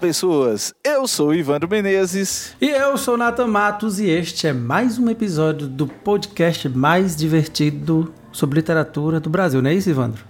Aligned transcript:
Pessoas! 0.00 0.72
Eu 1.00 1.08
sou 1.08 1.28
o 1.28 1.34
Ivandro 1.34 1.66
Menezes. 1.66 2.54
E 2.60 2.68
eu 2.68 2.98
sou 2.98 3.14
o 3.14 3.16
Nathan 3.16 3.46
Matos 3.46 3.98
e 3.98 4.10
este 4.10 4.46
é 4.46 4.52
mais 4.52 4.98
um 4.98 5.08
episódio 5.08 5.66
do 5.66 5.86
podcast 5.86 6.68
mais 6.68 7.16
divertido 7.16 8.12
sobre 8.30 8.58
literatura 8.58 9.18
do 9.18 9.30
Brasil, 9.30 9.62
não 9.62 9.70
é 9.70 9.72
isso, 9.72 9.88
Ivandro? 9.88 10.22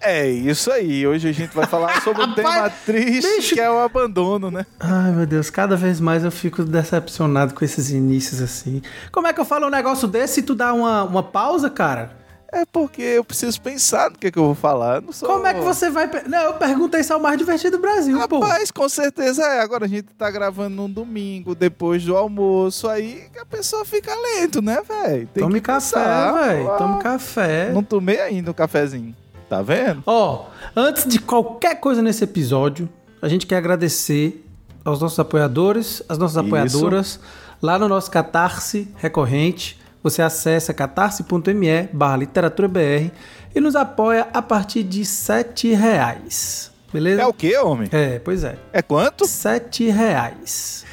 É 0.00 0.30
isso 0.30 0.70
aí. 0.70 1.04
Hoje 1.04 1.28
a 1.28 1.32
gente 1.32 1.52
vai 1.52 1.66
falar 1.66 2.00
sobre 2.02 2.22
um 2.22 2.32
tema 2.34 2.70
triste 2.70 3.28
bicho. 3.34 3.54
que 3.56 3.60
é 3.60 3.68
o 3.68 3.80
abandono, 3.80 4.48
né? 4.48 4.64
Ai, 4.78 5.10
meu 5.10 5.26
Deus, 5.26 5.50
cada 5.50 5.76
vez 5.76 5.98
mais 5.98 6.22
eu 6.22 6.30
fico 6.30 6.62
decepcionado 6.62 7.52
com 7.52 7.64
esses 7.64 7.90
inícios 7.90 8.40
assim. 8.40 8.80
Como 9.10 9.26
é 9.26 9.32
que 9.32 9.40
eu 9.40 9.44
falo 9.44 9.66
um 9.66 9.70
negócio 9.70 10.06
desse 10.06 10.38
e 10.38 10.42
tu 10.44 10.54
dá 10.54 10.72
uma, 10.72 11.02
uma 11.02 11.22
pausa, 11.24 11.68
cara? 11.68 12.12
É 12.54 12.64
porque 12.64 13.02
eu 13.02 13.24
preciso 13.24 13.60
pensar 13.60 14.10
no 14.10 14.16
que, 14.16 14.28
é 14.28 14.30
que 14.30 14.38
eu 14.38 14.44
vou 14.44 14.54
falar. 14.54 15.02
Sou... 15.10 15.28
Como 15.28 15.44
é 15.44 15.54
que 15.54 15.60
você 15.60 15.90
vai. 15.90 16.08
Não, 16.28 16.38
eu 16.38 16.54
perguntei 16.54 17.02
se 17.02 17.12
é 17.12 17.16
o 17.16 17.20
mais 17.20 17.36
divertido 17.36 17.78
do 17.78 17.80
Brasil, 17.80 18.16
pô. 18.28 18.38
Rapaz, 18.38 18.70
com 18.70 18.88
certeza 18.88 19.42
é. 19.42 19.60
Agora 19.60 19.86
a 19.86 19.88
gente 19.88 20.04
tá 20.16 20.30
gravando 20.30 20.76
num 20.76 20.88
domingo, 20.88 21.52
depois 21.52 22.04
do 22.04 22.16
almoço, 22.16 22.88
aí 22.88 23.24
a 23.40 23.44
pessoa 23.44 23.84
fica 23.84 24.14
lento, 24.14 24.62
né, 24.62 24.80
velho? 24.86 25.28
Tome 25.34 25.60
café, 25.60 26.32
velho. 26.32 26.78
Tome 26.78 27.02
café. 27.02 27.72
Não 27.72 27.82
tomei 27.82 28.20
ainda 28.20 28.52
o 28.52 28.54
cafezinho. 28.54 29.16
Tá 29.48 29.60
vendo? 29.60 30.04
Ó, 30.06 30.46
antes 30.76 31.08
de 31.08 31.18
qualquer 31.18 31.80
coisa 31.80 32.00
nesse 32.00 32.22
episódio, 32.22 32.88
a 33.20 33.28
gente 33.28 33.48
quer 33.48 33.56
agradecer 33.56 34.46
aos 34.84 35.00
nossos 35.00 35.18
apoiadores, 35.18 36.04
às 36.08 36.18
nossas 36.18 36.36
Isso. 36.36 36.46
apoiadoras, 36.46 37.20
lá 37.60 37.80
no 37.80 37.88
nosso 37.88 38.10
Catarse 38.12 38.88
recorrente. 38.96 39.82
Você 40.04 40.22
acessa 40.22 40.72
catarse.me 40.72 41.88
barra 41.92 42.18
literaturaBR 42.18 43.10
e 43.54 43.60
nos 43.60 43.74
apoia 43.74 44.28
a 44.34 44.42
partir 44.42 44.82
de 44.82 45.04
7 45.04 45.72
reais. 45.72 46.70
Beleza? 46.92 47.22
É 47.22 47.26
o 47.26 47.32
quê, 47.32 47.56
homem? 47.56 47.88
É, 47.90 48.20
pois 48.20 48.44
é. 48.44 48.56
É 48.72 48.80
quanto? 48.80 49.26
sete 49.26 49.88
reais. 49.88 50.84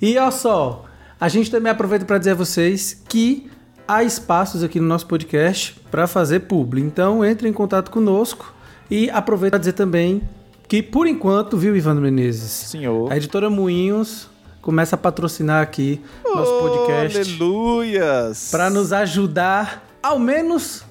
E 0.00 0.16
olha 0.16 0.30
só, 0.30 0.86
a 1.20 1.28
gente 1.28 1.50
também 1.50 1.70
aproveita 1.70 2.06
para 2.06 2.16
dizer 2.16 2.30
a 2.30 2.34
vocês 2.34 3.02
que 3.06 3.50
há 3.86 4.02
espaços 4.02 4.62
aqui 4.62 4.80
no 4.80 4.86
nosso 4.86 5.06
podcast 5.06 5.78
para 5.90 6.06
fazer 6.06 6.40
publi. 6.40 6.80
Então 6.80 7.22
entre 7.22 7.46
em 7.46 7.52
contato 7.52 7.90
conosco 7.90 8.54
e 8.90 9.10
aproveita 9.10 9.50
para 9.50 9.58
dizer 9.58 9.74
também 9.74 10.22
que 10.66 10.82
por 10.82 11.06
enquanto, 11.06 11.58
viu, 11.58 11.76
Ivandro 11.76 12.02
Menezes? 12.02 12.50
Senhor. 12.70 13.12
A 13.12 13.16
editora 13.18 13.50
Moinhos 13.50 14.29
começa 14.60 14.94
a 14.94 14.98
patrocinar 14.98 15.62
aqui 15.62 16.00
nosso 16.24 16.52
Oh, 16.52 16.60
podcast 16.62 17.18
Aleluias! 17.18 18.48
para 18.50 18.68
nos 18.70 18.92
ajudar, 18.92 19.84
ao 20.02 20.18
menos 20.18 20.84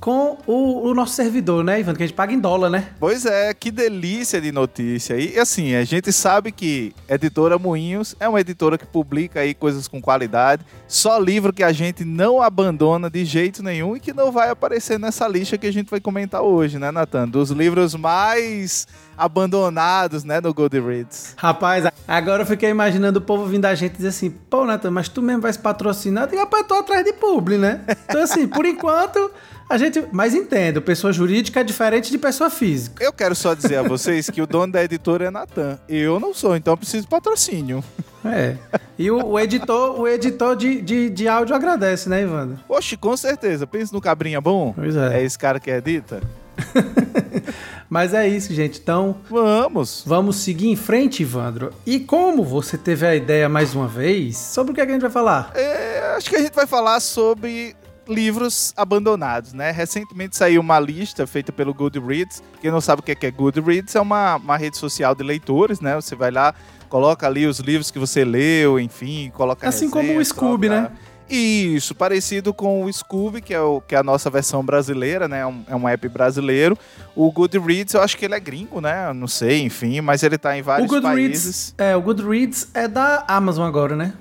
com 0.00 0.38
o, 0.46 0.88
o 0.88 0.94
nosso 0.94 1.14
servidor, 1.14 1.64
né, 1.64 1.80
Ivandro? 1.80 1.98
Que 1.98 2.04
a 2.04 2.06
gente 2.06 2.16
paga 2.16 2.32
em 2.32 2.38
dólar, 2.38 2.70
né? 2.70 2.88
Pois 2.98 3.26
é, 3.26 3.52
que 3.54 3.70
delícia 3.70 4.40
de 4.40 4.52
notícia. 4.52 5.18
E 5.18 5.38
assim, 5.38 5.74
a 5.74 5.84
gente 5.84 6.12
sabe 6.12 6.52
que 6.52 6.94
Editora 7.08 7.58
Moinhos 7.58 8.14
é 8.20 8.28
uma 8.28 8.40
editora 8.40 8.78
que 8.78 8.86
publica 8.86 9.40
aí 9.40 9.54
coisas 9.54 9.88
com 9.88 10.00
qualidade, 10.00 10.64
só 10.86 11.18
livro 11.18 11.52
que 11.52 11.62
a 11.62 11.72
gente 11.72 12.04
não 12.04 12.40
abandona 12.40 13.10
de 13.10 13.24
jeito 13.24 13.62
nenhum 13.62 13.96
e 13.96 14.00
que 14.00 14.12
não 14.12 14.30
vai 14.30 14.50
aparecer 14.50 14.98
nessa 14.98 15.26
lista 15.26 15.58
que 15.58 15.66
a 15.66 15.72
gente 15.72 15.90
vai 15.90 16.00
comentar 16.00 16.42
hoje, 16.42 16.78
né, 16.78 16.90
Nathan? 16.90 17.28
Dos 17.28 17.50
livros 17.50 17.94
mais 17.94 18.86
abandonados, 19.16 20.24
né, 20.24 20.40
no 20.40 20.52
Goodreads. 20.52 21.34
Rapaz, 21.36 21.86
agora 22.06 22.42
eu 22.42 22.46
fiquei 22.46 22.70
imaginando 22.70 23.18
o 23.18 23.22
povo 23.22 23.46
vindo 23.46 23.62
da 23.62 23.74
gente 23.74 23.94
e 23.94 23.96
dizer 23.96 24.08
assim, 24.08 24.30
pô, 24.30 24.64
Nathan, 24.64 24.90
mas 24.90 25.08
tu 25.08 25.22
mesmo 25.22 25.42
vai 25.42 25.52
se 25.52 25.58
patrocinar? 25.58 26.28
E 26.32 26.36
rapaz, 26.36 26.62
eu 26.62 26.68
tô 26.68 26.74
atrás 26.74 27.04
de 27.04 27.12
publi, 27.14 27.58
né? 27.58 27.80
Então, 28.08 28.22
assim, 28.22 28.46
por 28.46 28.64
enquanto, 28.64 29.30
a 29.68 29.76
gente. 29.78 30.04
Mas 30.12 30.34
entendo, 30.34 30.80
pessoa 30.80 31.12
jurídica 31.12 31.60
é 31.60 31.64
diferente 31.64 32.10
de 32.10 32.18
pessoa 32.18 32.50
física. 32.50 33.02
Eu 33.02 33.12
quero 33.12 33.34
só 33.34 33.54
dizer 33.54 33.76
a 33.76 33.82
vocês 33.82 34.30
que 34.30 34.40
o 34.40 34.46
dono 34.46 34.72
da 34.72 34.82
editora 34.82 35.26
é 35.26 35.30
Natan. 35.30 35.78
Eu 35.88 36.20
não 36.20 36.32
sou, 36.32 36.56
então 36.56 36.72
eu 36.72 36.78
preciso 36.78 37.02
de 37.02 37.08
patrocínio. 37.08 37.82
É. 38.24 38.56
E 38.98 39.10
o, 39.10 39.24
o 39.24 39.38
editor, 39.38 40.00
o 40.00 40.08
editor 40.08 40.56
de, 40.56 40.80
de, 40.80 41.10
de 41.10 41.28
áudio 41.28 41.54
agradece, 41.54 42.08
né, 42.08 42.22
Ivandro? 42.22 42.58
Oxe, 42.68 42.96
com 42.96 43.16
certeza. 43.16 43.66
Pensa 43.66 43.94
no 43.94 44.00
cabrinha 44.00 44.40
bom. 44.40 44.72
Pois 44.74 44.96
é. 44.96 45.20
É 45.20 45.24
esse 45.24 45.38
cara 45.38 45.60
que 45.60 45.70
edita? 45.70 46.20
Mas 47.88 48.14
é 48.14 48.26
isso, 48.26 48.52
gente. 48.52 48.80
Então, 48.80 49.16
Vamos. 49.28 50.02
vamos 50.06 50.36
seguir 50.36 50.68
em 50.68 50.76
frente, 50.76 51.22
Ivandro. 51.22 51.72
E 51.84 52.00
como 52.00 52.42
você 52.42 52.76
teve 52.76 53.06
a 53.06 53.14
ideia 53.14 53.48
mais 53.48 53.74
uma 53.74 53.86
vez, 53.86 54.36
sobre 54.36 54.72
o 54.72 54.74
que, 54.74 54.80
é 54.80 54.86
que 54.86 54.90
a 54.90 54.94
gente 54.94 55.02
vai 55.02 55.10
falar? 55.10 55.52
É, 55.54 56.14
acho 56.16 56.28
que 56.28 56.36
a 56.36 56.40
gente 56.40 56.54
vai 56.54 56.66
falar 56.66 56.98
sobre 57.00 57.76
livros 58.08 58.72
abandonados, 58.76 59.52
né? 59.52 59.70
Recentemente 59.70 60.36
saiu 60.36 60.60
uma 60.60 60.78
lista 60.80 61.26
feita 61.26 61.52
pelo 61.52 61.74
Goodreads. 61.74 62.42
Quem 62.60 62.70
não 62.70 62.80
sabe 62.80 63.00
o 63.00 63.02
que 63.02 63.12
é 63.12 63.14
que 63.14 63.26
é 63.26 63.30
Goodreads, 63.30 63.94
é 63.94 64.00
uma, 64.00 64.36
uma 64.36 64.56
rede 64.56 64.76
social 64.76 65.14
de 65.14 65.22
leitores, 65.22 65.80
né? 65.80 65.94
Você 65.96 66.14
vai 66.14 66.30
lá, 66.30 66.54
coloca 66.88 67.26
ali 67.26 67.46
os 67.46 67.58
livros 67.58 67.90
que 67.90 67.98
você 67.98 68.24
leu, 68.24 68.78
enfim, 68.78 69.30
coloca 69.34 69.68
Assim 69.68 69.90
como 69.90 70.16
o 70.18 70.24
Scooby, 70.24 70.68
coloca- 70.68 70.88
né? 70.90 70.96
Isso, 71.28 71.92
parecido 71.92 72.54
com 72.54 72.84
o 72.84 72.92
Scooby, 72.92 73.40
que 73.42 73.52
é, 73.52 73.60
o, 73.60 73.80
que 73.80 73.96
é 73.96 73.98
a 73.98 74.02
nossa 74.04 74.30
versão 74.30 74.64
brasileira, 74.64 75.26
né? 75.26 75.40
É 75.40 75.46
um, 75.46 75.64
é 75.70 75.74
um 75.74 75.88
app 75.88 76.08
brasileiro. 76.08 76.78
O 77.16 77.32
Goodreads, 77.32 77.94
eu 77.94 78.00
acho 78.00 78.16
que 78.16 78.24
ele 78.24 78.34
é 78.36 78.38
gringo, 78.38 78.80
né? 78.80 79.08
Eu 79.08 79.14
Não 79.14 79.26
sei, 79.26 79.60
enfim, 79.62 80.00
mas 80.00 80.22
ele 80.22 80.38
tá 80.38 80.56
em 80.56 80.62
vários 80.62 80.88
o 80.88 80.94
Goodreads. 80.94 81.42
países. 81.42 81.74
É, 81.76 81.96
o 81.96 82.00
Goodreads 82.00 82.68
é 82.72 82.86
da 82.86 83.24
Amazon 83.26 83.66
agora, 83.66 83.96
né? 83.96 84.12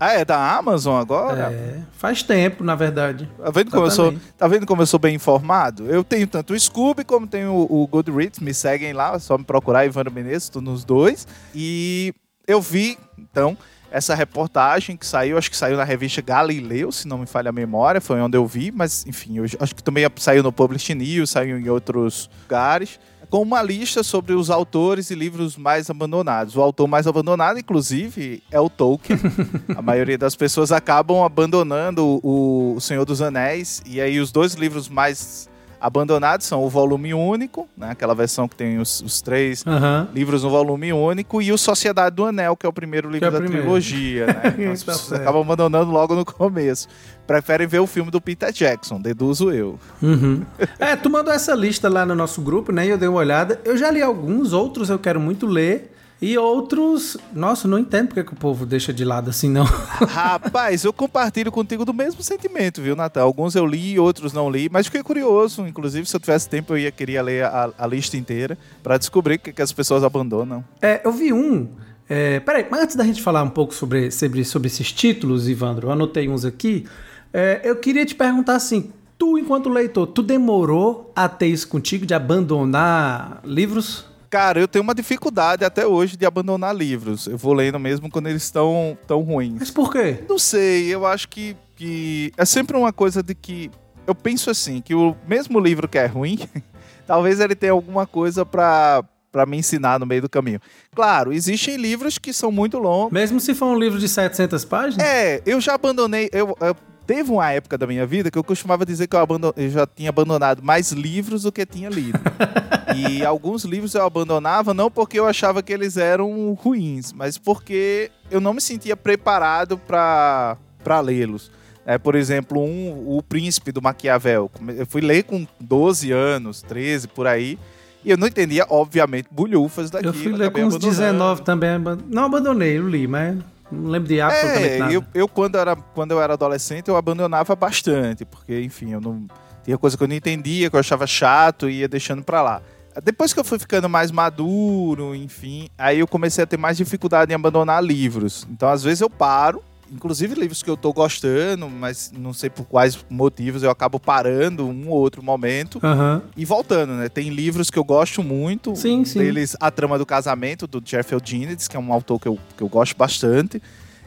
Ah, 0.00 0.12
é 0.12 0.24
da 0.24 0.56
Amazon 0.56 1.00
agora? 1.00 1.52
É. 1.52 1.80
Faz 1.92 2.22
tempo, 2.22 2.62
na 2.62 2.74
verdade. 2.74 3.28
Tá 3.36 3.50
vendo, 3.50 3.70
como 3.70 3.86
eu 3.86 3.90
sou, 3.90 4.14
tá 4.36 4.46
vendo 4.46 4.66
como 4.66 4.82
eu 4.82 4.86
sou 4.86 5.00
bem 5.00 5.14
informado? 5.14 5.86
Eu 5.86 6.04
tenho 6.04 6.26
tanto 6.26 6.52
o 6.52 6.58
Scooby 6.58 7.04
como 7.04 7.26
tenho 7.26 7.52
o, 7.52 7.82
o 7.82 7.86
Goodreads, 7.86 8.38
me 8.38 8.54
seguem 8.54 8.92
lá, 8.92 9.14
é 9.14 9.18
só 9.18 9.36
me 9.36 9.44
procurar 9.44 9.84
Ivandro 9.84 10.12
Menezes, 10.12 10.48
tô 10.48 10.60
nos 10.60 10.84
dois. 10.84 11.26
E 11.54 12.14
eu 12.46 12.60
vi, 12.60 12.96
então, 13.18 13.56
essa 13.90 14.14
reportagem 14.14 14.96
que 14.96 15.06
saiu, 15.06 15.38
acho 15.38 15.50
que 15.50 15.56
saiu 15.56 15.76
na 15.76 15.84
revista 15.84 16.20
Galileu, 16.20 16.92
se 16.92 17.08
não 17.08 17.18
me 17.18 17.26
falha 17.26 17.48
a 17.48 17.52
memória, 17.52 18.00
foi 18.00 18.20
onde 18.20 18.36
eu 18.36 18.46
vi, 18.46 18.70
mas 18.70 19.06
enfim, 19.06 19.38
eu 19.38 19.44
acho 19.44 19.74
que 19.74 19.82
também 19.82 20.06
saiu 20.16 20.42
no 20.42 20.52
Publish 20.52 20.94
News, 20.94 21.30
saiu 21.30 21.58
em 21.58 21.68
outros 21.68 22.30
lugares, 22.42 23.00
com 23.30 23.42
uma 23.42 23.62
lista 23.62 24.02
sobre 24.02 24.32
os 24.32 24.50
autores 24.50 25.10
e 25.10 25.14
livros 25.14 25.56
mais 25.56 25.90
abandonados. 25.90 26.56
O 26.56 26.62
autor 26.62 26.88
mais 26.88 27.06
abandonado, 27.06 27.58
inclusive, 27.58 28.42
é 28.50 28.60
o 28.60 28.70
Tolkien. 28.70 29.18
a 29.76 29.82
maioria 29.82 30.16
das 30.16 30.34
pessoas 30.34 30.72
acabam 30.72 31.22
abandonando 31.22 32.20
o, 32.22 32.78
Senhor 32.80 33.04
dos 33.04 33.20
Anéis, 33.20 33.82
e 33.84 34.00
aí 34.00 34.20
os 34.20 34.32
dois 34.32 34.54
livros 34.54 34.88
mais 34.88 35.48
abandonados 35.80 36.46
são 36.46 36.62
o 36.64 36.68
volume 36.68 37.14
único, 37.14 37.68
né, 37.76 37.90
aquela 37.90 38.14
versão 38.14 38.48
que 38.48 38.56
tem 38.56 38.78
os, 38.78 39.00
os 39.00 39.20
três 39.20 39.64
Aham. 39.66 40.08
livros 40.14 40.42
no 40.42 40.50
volume 40.50 40.92
único 40.92 41.40
e 41.40 41.52
o 41.52 41.58
Sociedade 41.58 42.16
do 42.16 42.24
Anel, 42.24 42.56
que 42.56 42.66
é 42.66 42.68
o 42.68 42.72
primeiro 42.72 43.08
livro 43.10 43.28
é 43.28 43.30
da 43.30 43.38
primeiro. 43.38 43.62
trilogia, 43.62 44.26
né? 44.26 44.54
Então 44.58 44.72
as 44.72 44.82
Tá 44.82 44.92
pessoas 44.92 45.20
acabam 45.20 45.42
abandonando 45.42 45.90
logo 45.90 46.14
no 46.14 46.24
começo. 46.24 46.88
Preferem 47.26 47.66
ver 47.66 47.78
o 47.80 47.86
filme 47.86 48.10
do 48.10 48.20
Peter 48.20 48.50
Jackson, 48.52 49.00
deduzo 49.00 49.50
eu. 49.52 49.78
Uhum. 50.02 50.42
É, 50.78 50.96
tu 50.96 51.10
mandou 51.10 51.32
essa 51.32 51.54
lista 51.54 51.88
lá 51.88 52.04
no 52.06 52.14
nosso 52.14 52.40
grupo, 52.40 52.72
né? 52.72 52.86
E 52.86 52.90
eu 52.90 52.98
dei 52.98 53.08
uma 53.08 53.18
olhada. 53.18 53.60
Eu 53.64 53.76
já 53.76 53.90
li 53.90 54.00
alguns, 54.02 54.52
outros 54.52 54.88
eu 54.90 54.98
quero 54.98 55.20
muito 55.20 55.46
ler. 55.46 55.94
E 56.20 56.36
outros, 56.36 57.16
nossa, 57.32 57.68
não 57.68 57.78
entendo 57.78 58.08
porque 58.08 58.24
que 58.24 58.32
o 58.32 58.36
povo 58.36 58.66
deixa 58.66 58.92
de 58.92 59.04
lado 59.04 59.30
assim, 59.30 59.48
não. 59.48 59.64
Rapaz, 60.08 60.84
eu 60.84 60.92
compartilho 60.92 61.52
contigo 61.52 61.84
do 61.84 61.94
mesmo 61.94 62.22
sentimento, 62.24 62.82
viu, 62.82 62.96
Natal? 62.96 63.24
Alguns 63.24 63.54
eu 63.54 63.64
li, 63.64 63.98
outros 64.00 64.32
não 64.32 64.50
li, 64.50 64.68
mas 64.68 64.86
fiquei 64.86 65.02
curioso. 65.02 65.64
Inclusive, 65.64 66.06
se 66.06 66.16
eu 66.16 66.20
tivesse 66.20 66.48
tempo, 66.48 66.72
eu 66.72 66.78
ia 66.78 66.90
queria 66.90 67.22
ler 67.22 67.44
a, 67.44 67.70
a 67.78 67.86
lista 67.86 68.16
inteira 68.16 68.58
para 68.82 68.98
descobrir 68.98 69.36
o 69.36 69.38
que, 69.38 69.52
que 69.52 69.62
as 69.62 69.72
pessoas 69.72 70.02
abandonam. 70.02 70.64
É, 70.82 71.00
eu 71.04 71.12
vi 71.12 71.32
um. 71.32 71.68
É, 72.08 72.40
peraí, 72.40 72.66
mas 72.68 72.82
antes 72.82 72.96
da 72.96 73.04
gente 73.04 73.22
falar 73.22 73.44
um 73.44 73.50
pouco 73.50 73.72
sobre, 73.72 74.10
sobre, 74.10 74.44
sobre 74.44 74.66
esses 74.66 74.90
títulos, 74.90 75.48
Ivandro, 75.48 75.86
eu 75.86 75.92
anotei 75.92 76.28
uns 76.28 76.44
aqui. 76.44 76.84
É, 77.32 77.60
eu 77.62 77.76
queria 77.76 78.04
te 78.04 78.16
perguntar 78.16 78.56
assim: 78.56 78.90
tu, 79.16 79.38
enquanto 79.38 79.68
leitor, 79.68 80.08
tu 80.08 80.22
demorou 80.22 81.12
a 81.14 81.28
ter 81.28 81.46
isso 81.46 81.68
contigo 81.68 82.04
de 82.04 82.14
abandonar 82.14 83.40
livros? 83.44 84.04
Cara, 84.30 84.60
eu 84.60 84.68
tenho 84.68 84.82
uma 84.82 84.94
dificuldade 84.94 85.64
até 85.64 85.86
hoje 85.86 86.16
de 86.16 86.26
abandonar 86.26 86.74
livros. 86.74 87.26
Eu 87.26 87.38
vou 87.38 87.54
lendo 87.54 87.78
mesmo 87.78 88.10
quando 88.10 88.28
eles 88.28 88.42
estão 88.42 88.96
tão 89.06 89.22
ruins. 89.22 89.56
Mas 89.58 89.70
por 89.70 89.90
quê? 89.90 90.22
Não 90.28 90.38
sei, 90.38 90.94
eu 90.94 91.06
acho 91.06 91.28
que, 91.28 91.56
que 91.74 92.32
é 92.36 92.44
sempre 92.44 92.76
uma 92.76 92.92
coisa 92.92 93.22
de 93.22 93.34
que. 93.34 93.70
Eu 94.06 94.14
penso 94.14 94.50
assim, 94.50 94.80
que 94.80 94.94
o 94.94 95.14
mesmo 95.26 95.60
livro 95.60 95.86
que 95.86 95.98
é 95.98 96.06
ruim, 96.06 96.38
talvez 97.06 97.40
ele 97.40 97.54
tenha 97.54 97.72
alguma 97.72 98.06
coisa 98.06 98.44
pra, 98.44 99.04
para 99.30 99.44
me 99.44 99.58
ensinar 99.58 100.00
no 100.00 100.06
meio 100.06 100.22
do 100.22 100.28
caminho. 100.28 100.60
Claro, 100.94 101.32
existem 101.32 101.76
livros 101.76 102.18
que 102.18 102.32
são 102.32 102.50
muito 102.50 102.78
longos. 102.78 103.12
Mesmo 103.12 103.38
se 103.38 103.54
for 103.54 103.66
um 103.66 103.78
livro 103.78 103.98
de 103.98 104.08
700 104.08 104.64
páginas? 104.64 105.06
É, 105.06 105.42
eu 105.44 105.60
já 105.60 105.74
abandonei. 105.74 106.30
Eu, 106.32 106.56
eu, 106.60 106.76
teve 107.08 107.32
uma 107.32 107.50
época 107.50 107.78
da 107.78 107.86
minha 107.86 108.04
vida 108.04 108.30
que 108.30 108.36
eu 108.36 108.44
costumava 108.44 108.84
dizer 108.84 109.06
que 109.06 109.16
eu, 109.16 109.20
abandon, 109.20 109.50
eu 109.56 109.70
já 109.70 109.86
tinha 109.86 110.10
abandonado 110.10 110.62
mais 110.62 110.92
livros 110.92 111.44
do 111.44 111.50
que 111.50 111.64
tinha 111.64 111.88
lido. 111.88 112.20
e 112.94 113.24
alguns 113.24 113.64
livros 113.64 113.94
eu 113.94 114.04
abandonava 114.04 114.74
não 114.74 114.90
porque 114.90 115.18
eu 115.18 115.26
achava 115.26 115.62
que 115.62 115.72
eles 115.72 115.96
eram 115.96 116.52
ruins, 116.52 117.14
mas 117.14 117.38
porque 117.38 118.10
eu 118.30 118.42
não 118.42 118.52
me 118.52 118.60
sentia 118.60 118.94
preparado 118.94 119.78
para 119.78 121.00
lê-los. 121.02 121.50
É, 121.86 121.96
por 121.96 122.14
exemplo, 122.14 122.60
um, 122.60 123.16
O 123.16 123.22
Príncipe 123.22 123.72
do 123.72 123.80
Maquiavel. 123.80 124.50
Eu 124.76 124.84
fui 124.84 125.00
ler 125.00 125.22
com 125.22 125.46
12 125.58 126.12
anos, 126.12 126.60
13 126.60 127.08
por 127.08 127.26
aí. 127.26 127.58
E 128.04 128.10
eu 128.10 128.18
não 128.18 128.26
entendia, 128.26 128.66
obviamente, 128.68 129.28
bulhufas 129.30 129.90
daquilo. 129.90 130.14
Eu 130.14 130.14
fui 130.14 130.32
ler 130.32 130.50
com 130.50 130.60
uns 130.60 130.76
19 130.76 131.40
também. 131.40 131.70
Não 132.06 132.24
abandonei, 132.24 132.76
eu 132.76 132.86
li, 132.86 133.06
mas 133.06 133.38
não 133.70 133.90
lembro 133.90 134.08
de 134.08 134.20
absolutamente 134.20 134.74
é, 134.74 134.78
nada. 134.78 134.92
Eu, 134.92 135.04
eu 135.14 135.28
quando, 135.28 135.56
era, 135.56 135.76
quando 135.76 136.12
eu 136.12 136.20
era 136.20 136.34
adolescente, 136.34 136.88
eu 136.88 136.96
abandonava 136.96 137.54
bastante, 137.54 138.24
porque, 138.24 138.60
enfim, 138.60 138.92
eu 138.92 139.00
não. 139.00 139.26
Tinha 139.64 139.76
coisa 139.76 139.96
que 139.96 140.02
eu 140.02 140.08
não 140.08 140.14
entendia, 140.14 140.70
que 140.70 140.76
eu 140.76 140.80
achava 140.80 141.06
chato 141.06 141.68
e 141.68 141.80
ia 141.80 141.88
deixando 141.88 142.22
pra 142.22 142.40
lá. 142.40 142.62
Depois 143.02 143.32
que 143.32 143.38
eu 143.38 143.44
fui 143.44 143.58
ficando 143.58 143.88
mais 143.88 144.10
maduro, 144.10 145.14
enfim, 145.14 145.68
aí 145.76 145.98
eu 146.00 146.06
comecei 146.06 146.42
a 146.42 146.46
ter 146.46 146.56
mais 146.56 146.76
dificuldade 146.76 147.30
em 147.30 147.34
abandonar 147.34 147.84
livros. 147.84 148.46
Então, 148.50 148.68
às 148.68 148.82
vezes, 148.82 149.00
eu 149.02 149.10
paro 149.10 149.62
inclusive 149.92 150.34
livros 150.34 150.62
que 150.62 150.70
eu 150.70 150.76
tô 150.76 150.92
gostando, 150.92 151.68
mas 151.68 152.12
não 152.16 152.32
sei 152.32 152.50
por 152.50 152.64
quais 152.64 152.98
motivos 153.08 153.62
eu 153.62 153.70
acabo 153.70 153.98
parando 153.98 154.66
um 154.66 154.88
ou 154.88 154.98
outro 154.98 155.22
momento 155.22 155.80
uhum. 155.82 156.22
e 156.36 156.44
voltando, 156.44 156.94
né? 156.94 157.08
Tem 157.08 157.28
livros 157.30 157.70
que 157.70 157.78
eu 157.78 157.84
gosto 157.84 158.22
muito, 158.22 158.74
sim, 158.76 159.04
sim. 159.04 159.18
deles 159.18 159.56
A 159.60 159.70
Trama 159.70 159.98
do 159.98 160.06
Casamento, 160.06 160.66
do 160.66 160.82
Jeffrey 160.84 161.18
Eugenides, 161.18 161.68
que 161.68 161.76
é 161.76 161.80
um 161.80 161.92
autor 161.92 162.20
que 162.20 162.28
eu, 162.28 162.38
que 162.56 162.62
eu 162.62 162.68
gosto 162.68 162.96
bastante 162.96 163.62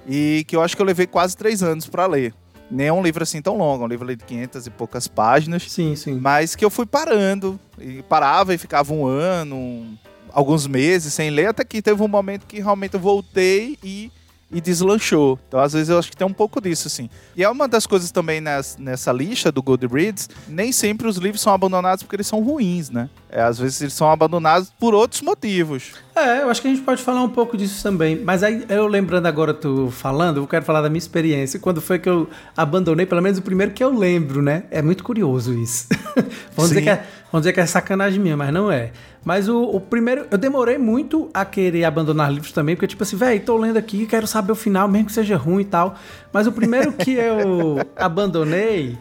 e 0.08 0.44
que 0.48 0.56
eu 0.56 0.62
acho 0.62 0.76
que 0.76 0.82
eu 0.82 0.86
levei 0.86 1.08
quase 1.08 1.36
três 1.36 1.62
anos 1.62 1.88
para 1.88 2.06
ler. 2.06 2.34
Nem 2.70 2.88
é 2.88 2.94
um 2.94 3.04
livro 3.04 3.22
assim 3.22 3.42
tão 3.42 3.58
longo, 3.58 3.84
é 3.84 3.86
um 3.86 3.90
livro 3.90 4.08
de 4.08 4.24
500 4.24 4.68
e 4.68 4.70
poucas 4.70 5.08
páginas. 5.08 5.64
Sim, 5.70 5.96
sim. 5.96 6.18
Mas 6.20 6.56
que 6.56 6.64
eu 6.64 6.70
fui 6.70 6.86
parando, 6.86 7.60
e 7.78 8.02
parava 8.04 8.54
e 8.54 8.58
ficava 8.58 8.94
um 8.94 9.06
ano, 9.06 9.98
alguns 10.32 10.66
meses 10.68 11.14
sem 11.14 11.30
ler, 11.30 11.48
até 11.48 11.66
que 11.66 11.82
teve 11.82 12.02
um 12.02 12.08
momento 12.08 12.46
que 12.46 12.62
realmente 12.62 12.94
eu 12.94 13.00
voltei 13.00 13.78
e 13.84 14.10
e 14.52 14.60
deslanchou. 14.60 15.40
Então, 15.48 15.60
às 15.60 15.74
vezes, 15.74 15.90
eu 15.90 15.98
acho 15.98 16.10
que 16.10 16.18
tem 16.18 16.28
um 16.28 16.34
pouco 16.34 16.60
disso, 16.60 16.88
assim. 16.88 17.10
E 17.36 17.44
é 17.44 17.50
uma 17.50 17.68
das 17.68 17.86
coisas 17.88 18.12
também 18.12 18.42
nessa, 18.42 19.12
lista 19.12 19.52
do 19.52 19.62
Goodreads, 19.62 20.30
nem 20.48 20.72
sempre 20.72 21.08
os 21.08 21.18
livros 21.18 21.42
são 21.42 21.54
abandonados 21.54 22.04
porque 22.04 22.16
eles 22.16 22.28
são 22.28 22.42
ruins, 22.42 22.90
né? 22.90 23.10
É, 23.30 23.42
às 23.42 23.60
vezes 23.60 23.82
eles 23.82 23.94
são 23.94 24.10
abandonados 24.10 24.72
por 24.80 24.94
outros 24.94 25.22
motivos. 25.22 25.94
É, 26.16 26.42
eu 26.42 26.50
acho 26.50 26.62
que 26.62 26.68
a 26.68 26.72
gente 26.72 26.84
pode 26.84 27.02
falar 27.02 27.24
um 27.24 27.30
pouco 27.30 27.56
disso 27.56 27.82
também. 27.82 28.20
Mas 28.22 28.44
aí, 28.44 28.66
eu 28.68 28.86
lembrando 28.86 29.26
agora 29.28 29.54
tu 29.54 29.90
falando, 29.92 30.38
eu 30.38 30.48
quero 30.48 30.66
falar 30.66 30.82
da 30.82 30.90
minha 30.90 30.98
experiência. 30.98 31.60
Quando 31.60 31.80
foi 31.80 32.00
que 32.00 32.10
eu 32.10 32.30
abandonei, 32.56 33.06
pelo 33.06 33.22
menos 33.22 33.38
o 33.38 33.42
primeiro 33.42 33.72
que 33.72 33.84
eu 33.84 33.98
lembro, 33.98 34.42
né? 34.42 34.64
É 34.70 34.82
muito 34.82 35.04
curioso 35.04 35.54
isso. 35.54 35.88
vamos, 36.54 36.70
dizer 36.70 36.82
que 36.82 36.90
é, 36.90 37.06
vamos 37.32 37.44
dizer 37.44 37.54
que 37.54 37.62
é 37.62 37.66
sacanagem 37.66 38.20
minha, 38.20 38.36
mas 38.36 38.54
não 38.54 38.70
é. 38.70 38.92
Mas 39.24 39.48
o, 39.48 39.64
o, 39.64 39.80
primeiro, 39.80 40.26
eu 40.30 40.38
demorei 40.38 40.78
muito 40.78 41.30
a 41.34 41.46
querer 41.46 41.86
abandonar 41.86 42.32
livros 42.32 42.52
também, 42.52 42.76
porque 42.76 42.88
tipo 42.88 43.04
assim, 43.04 43.16
velho, 43.16 43.40
tô 43.42 43.56
lendo 43.56 43.78
aqui, 43.78 44.06
quero 44.06 44.28
saber 44.28 44.52
o 44.52 44.56
final, 44.56 44.88
mesmo 44.90 45.08
que 45.08 45.14
seja 45.14 45.38
ruim 45.38 45.62
e 45.62 45.66
tal. 45.66 45.96
Mas 46.34 46.46
o 46.46 46.52
primeiro 46.52 46.92
que 46.92 47.14
eu 47.14 47.78
abandonei. 47.96 48.98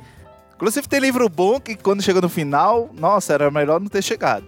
Inclusive 0.55 0.87
tem 0.87 1.01
livro 1.01 1.29
bom 1.29 1.59
que 1.59 1.75
quando 1.75 2.03
chega 2.03 2.21
no 2.21 2.29
final, 2.29 2.91
nossa, 2.97 3.33
era 3.33 3.51
melhor 3.51 3.81
não 3.81 3.89
ter 3.89 4.03
chegado. 4.03 4.45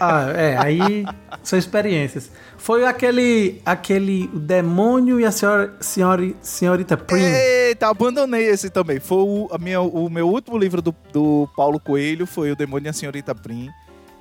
Ah, 0.00 0.32
é, 0.34 0.56
aí 0.58 1.04
são 1.42 1.58
experiências. 1.58 2.30
Foi 2.56 2.86
aquele, 2.86 3.60
aquele 3.64 4.30
o 4.32 4.38
Demônio 4.38 5.18
e 5.18 5.24
a 5.24 5.30
senhora, 5.30 5.74
senhora, 5.80 6.32
Senhorita 6.40 6.96
Prim. 6.96 7.20
Eita, 7.20 7.88
abandonei 7.88 8.46
esse 8.46 8.70
também. 8.70 9.00
Foi 9.00 9.18
o, 9.18 9.48
a 9.50 9.58
minha, 9.58 9.80
o 9.80 10.08
meu 10.08 10.28
último 10.28 10.56
livro 10.56 10.80
do, 10.80 10.94
do 11.12 11.48
Paulo 11.56 11.80
Coelho, 11.80 12.26
foi 12.26 12.52
o 12.52 12.56
Demônio 12.56 12.86
e 12.86 12.90
a 12.90 12.92
Senhorita 12.92 13.34
Prim. 13.34 13.68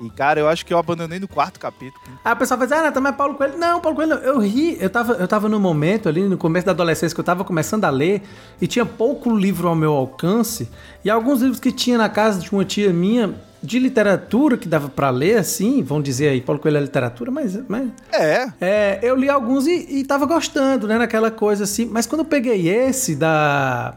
E, 0.01 0.09
cara, 0.09 0.39
eu 0.39 0.49
acho 0.49 0.65
que 0.65 0.73
eu 0.73 0.79
abandonei 0.79 1.19
no 1.19 1.27
quarto 1.27 1.59
capítulo. 1.59 2.03
Aí 2.25 2.33
o 2.33 2.35
pessoal 2.35 2.57
faz, 2.57 2.71
ah, 2.71 2.91
também 2.91 3.11
é 3.11 3.15
Paulo 3.15 3.35
Coelho. 3.35 3.55
Não, 3.55 3.79
Paulo 3.79 3.95
Coelho, 3.95 4.15
não. 4.15 4.21
eu 4.23 4.39
ri. 4.39 4.75
Eu 4.81 4.89
tava, 4.89 5.13
eu 5.13 5.27
tava 5.27 5.47
no 5.47 5.59
momento 5.59 6.09
ali, 6.09 6.23
no 6.23 6.37
começo 6.37 6.65
da 6.65 6.71
adolescência, 6.71 7.13
que 7.13 7.19
eu 7.19 7.25
tava 7.25 7.43
começando 7.43 7.85
a 7.85 7.89
ler, 7.91 8.23
e 8.59 8.65
tinha 8.65 8.83
pouco 8.83 9.29
livro 9.35 9.67
ao 9.67 9.75
meu 9.75 9.91
alcance, 9.91 10.67
e 11.05 11.09
alguns 11.09 11.41
livros 11.41 11.59
que 11.59 11.71
tinha 11.71 11.99
na 11.99 12.09
casa 12.09 12.39
de 12.39 12.51
uma 12.51 12.65
tia 12.65 12.91
minha, 12.91 13.35
de 13.63 13.77
literatura 13.77 14.57
que 14.57 14.67
dava 14.67 14.89
para 14.89 15.09
ler, 15.09 15.37
assim, 15.37 15.83
vão 15.83 16.01
dizer 16.01 16.29
aí, 16.29 16.41
Paulo 16.41 16.59
Coelho 16.59 16.77
é 16.77 16.81
literatura, 16.81 17.29
mas. 17.29 17.59
mas 17.67 17.89
é. 18.11 18.51
é. 18.59 18.99
Eu 19.03 19.15
li 19.15 19.29
alguns 19.29 19.67
e, 19.67 19.99
e 19.99 20.03
tava 20.03 20.25
gostando, 20.25 20.87
né, 20.87 20.97
naquela 20.97 21.29
coisa 21.29 21.65
assim. 21.65 21.85
Mas 21.85 22.07
quando 22.07 22.21
eu 22.21 22.25
peguei 22.25 22.67
esse 22.67 23.15
da. 23.15 23.95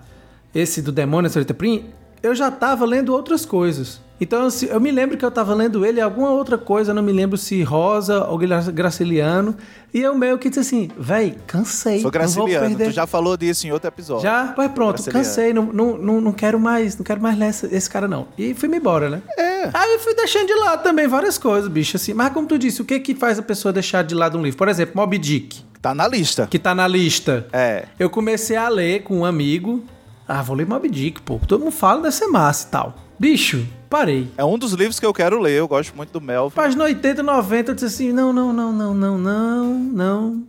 Esse 0.55 0.81
do 0.81 0.93
Demônio, 0.93 1.29
Solita 1.29 1.53
Prim, 1.53 1.87
eu 2.23 2.35
já 2.35 2.51
tava 2.51 2.85
lendo 2.85 3.13
outras 3.13 3.45
coisas. 3.45 4.01
Então 4.21 4.47
eu 4.69 4.81
me 4.81 4.93
lembro 4.93 5.17
que 5.17 5.25
eu 5.25 5.31
tava 5.31 5.55
lendo 5.55 5.85
ele 5.85 6.01
alguma 6.01 6.31
outra 6.31 6.57
coisa, 6.57 6.95
não 6.95 7.03
me 7.03 7.13
lembro 7.13 7.37
se 7.37 7.63
Rosa 7.63 8.25
ou 8.27 8.39
Graciliano, 8.73 9.57
e 9.93 10.01
eu 10.01 10.15
meio 10.15 10.39
que 10.39 10.49
disse 10.49 10.61
assim, 10.61 10.91
véi, 10.97 11.37
cansei. 11.47 12.01
Sou 12.01 12.11
Graciliano, 12.11 12.77
tu 12.77 12.91
já 12.91 13.07
falou 13.07 13.37
disso 13.37 13.67
em 13.67 13.73
outro 13.73 13.89
episódio. 13.89 14.23
Já? 14.23 14.53
Pois 14.55 14.71
pronto, 14.71 15.03
cansei, 15.11 15.53
não, 15.53 15.65
não, 15.65 15.99
não, 15.99 16.21
não 16.21 16.33
quero 16.33 16.61
mais, 16.61 16.97
não 16.97 17.05
quero 17.05 17.21
mais 17.21 17.37
ler 17.37 17.49
esse, 17.49 17.67
esse 17.75 17.91
cara 17.91 18.07
não. 18.07 18.29
E 18.39 18.55
fui-me 18.55 18.77
embora, 18.77 19.11
né? 19.11 19.23
É. 19.37 19.71
Aí 19.73 19.95
eu 19.95 19.99
fui 19.99 20.15
deixando 20.15 20.47
de 20.47 20.55
lado 20.55 20.83
também 20.83 21.09
várias 21.09 21.37
coisas, 21.37 21.69
bicho, 21.69 21.97
assim. 21.97 22.15
Mas 22.15 22.33
como 22.33 22.47
tu 22.47 22.57
disse, 22.57 22.81
o 22.83 22.85
que 22.85 23.01
que 23.01 23.15
faz 23.15 23.39
a 23.39 23.43
pessoa 23.43 23.73
deixar 23.73 24.05
de 24.05 24.15
lado 24.15 24.39
um 24.39 24.43
livro? 24.43 24.57
Por 24.57 24.69
exemplo, 24.69 24.95
Moby 24.97 25.19
Dick. 25.19 25.63
Tá 25.81 25.95
na 25.95 26.09
lista. 26.09 26.47
Que 26.47 26.59
tá 26.59 26.75
na 26.75 26.89
lista. 26.89 27.47
É. 27.53 27.87
Eu 27.99 28.09
comecei 28.09 28.57
a 28.57 28.69
ler 28.69 29.03
com 29.03 29.19
um 29.19 29.25
amigo. 29.25 29.85
Ah, 30.27 30.43
vou 30.43 30.57
ler 30.57 30.67
Moby 30.67 30.89
Dick, 30.89 31.21
pô. 31.21 31.39
Todo 31.47 31.61
mundo 31.61 31.73
fala, 31.73 32.03
deve 32.03 32.15
ser 32.15 32.27
massa 32.29 32.67
e 32.67 32.71
tal. 32.71 32.97
Bicho, 33.19 33.67
parei. 33.95 34.29
É 34.37 34.45
um 34.45 34.59
dos 34.59 34.73
livros 34.73 34.99
que 34.99 35.07
eu 35.07 35.15
quero 35.15 35.41
ler, 35.41 35.53
eu 35.53 35.69
gosto 35.69 35.95
muito 35.95 36.11
do 36.11 36.21
Melvin. 36.21 36.53
Página 36.53 36.83
80, 36.83 37.23
90, 37.23 37.71
eu 37.71 37.75
disse 37.77 37.87
assim, 37.87 38.13
não, 38.13 38.33
não, 38.33 38.53
não, 38.53 38.73
não, 38.73 38.93
não, 38.93 39.17
não, 39.17 39.65
não. 39.73 40.43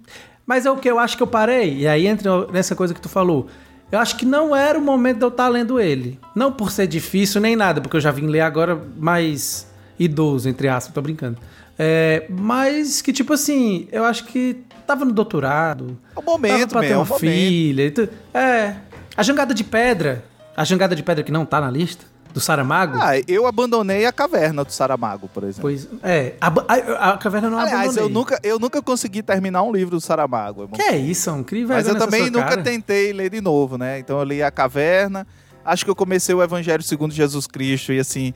Mas 0.47 0.65
é 0.65 0.71
o 0.71 0.77
que 0.77 0.89
eu 0.89 0.97
acho 0.97 1.15
que 1.15 1.21
eu 1.21 1.27
parei, 1.27 1.77
e 1.77 1.87
aí 1.87 2.07
entra 2.07 2.47
nessa 2.47 2.75
coisa 2.75 2.91
que 2.91 2.99
tu 2.99 3.07
falou. 3.07 3.45
Eu 3.91 3.99
acho 3.99 4.17
que 4.17 4.25
não 4.25 4.55
era 4.55 4.79
o 4.79 4.81
momento 4.81 5.17
de 5.17 5.25
eu 5.25 5.29
estar 5.29 5.47
lendo 5.47 5.79
ele. 5.79 6.19
Não 6.35 6.51
por 6.51 6.71
ser 6.71 6.87
difícil 6.87 7.39
nem 7.39 7.55
nada, 7.55 7.81
porque 7.81 7.95
eu 7.95 8.01
já 8.01 8.09
vim 8.09 8.25
ler 8.25 8.41
agora 8.41 8.81
mais 8.97 9.67
idoso, 9.99 10.49
entre 10.49 10.67
aspas, 10.67 10.91
tô 10.91 11.01
brincando. 11.03 11.37
É, 11.77 12.25
mas 12.27 12.99
que, 13.03 13.13
tipo 13.13 13.33
assim, 13.33 13.87
eu 13.91 14.05
acho 14.05 14.25
que 14.25 14.57
tava 14.87 15.05
no 15.05 15.11
doutorado. 15.11 15.95
É 16.15 16.19
o 16.19 16.23
momento, 16.23 16.57
tava 16.57 16.67
pra 16.67 16.81
ter 16.81 16.95
uma 16.95 17.15
é 17.15 17.19
filha. 17.19 17.93
É. 18.33 18.75
A 19.15 19.21
jangada 19.21 19.53
de 19.53 19.63
pedra. 19.63 20.25
A 20.57 20.63
jangada 20.63 20.95
de 20.95 21.03
pedra 21.03 21.23
que 21.23 21.31
não 21.31 21.45
tá 21.45 21.61
na 21.61 21.69
lista 21.69 22.14
do 22.35 22.41
Saramago? 22.41 22.97
Ah, 23.01 23.13
eu 23.29 23.47
abandonei 23.47 24.05
a 24.05 24.11
caverna 24.11 24.65
do 24.65 24.71
Saramago, 24.71 25.29
por 25.29 25.43
exemplo. 25.45 25.61
Pois 25.61 25.87
é, 26.03 26.33
a, 26.41 26.47
a, 26.47 27.13
a 27.13 27.17
caverna 27.17 27.49
não 27.49 27.57
Aliás, 27.57 27.83
abandonei. 27.83 28.03
eu 28.03 28.09
nunca, 28.09 28.39
eu 28.43 28.59
nunca 28.59 28.81
consegui 28.81 29.23
terminar 29.23 29.63
um 29.63 29.71
livro 29.71 29.95
do 29.95 30.01
Saramago. 30.01 30.63
Irmão. 30.63 30.75
Que 30.77 30.81
é 30.81 30.97
isso, 30.97 31.29
é 31.29 31.33
um 31.33 31.39
incrível. 31.39 31.73
Mas 31.73 31.87
eu 31.87 31.97
também 31.97 32.29
nunca 32.29 32.49
cara. 32.49 32.61
tentei 32.61 33.13
ler 33.13 33.29
de 33.29 33.39
novo, 33.39 33.77
né? 33.77 33.99
Então 33.99 34.19
eu 34.19 34.25
li 34.25 34.43
a 34.43 34.51
caverna. 34.51 35.25
Acho 35.63 35.85
que 35.85 35.89
eu 35.89 35.95
comecei 35.95 36.35
o 36.35 36.43
Evangelho 36.43 36.83
segundo 36.83 37.13
Jesus 37.13 37.47
Cristo 37.47 37.93
e 37.93 37.99
assim, 37.99 38.33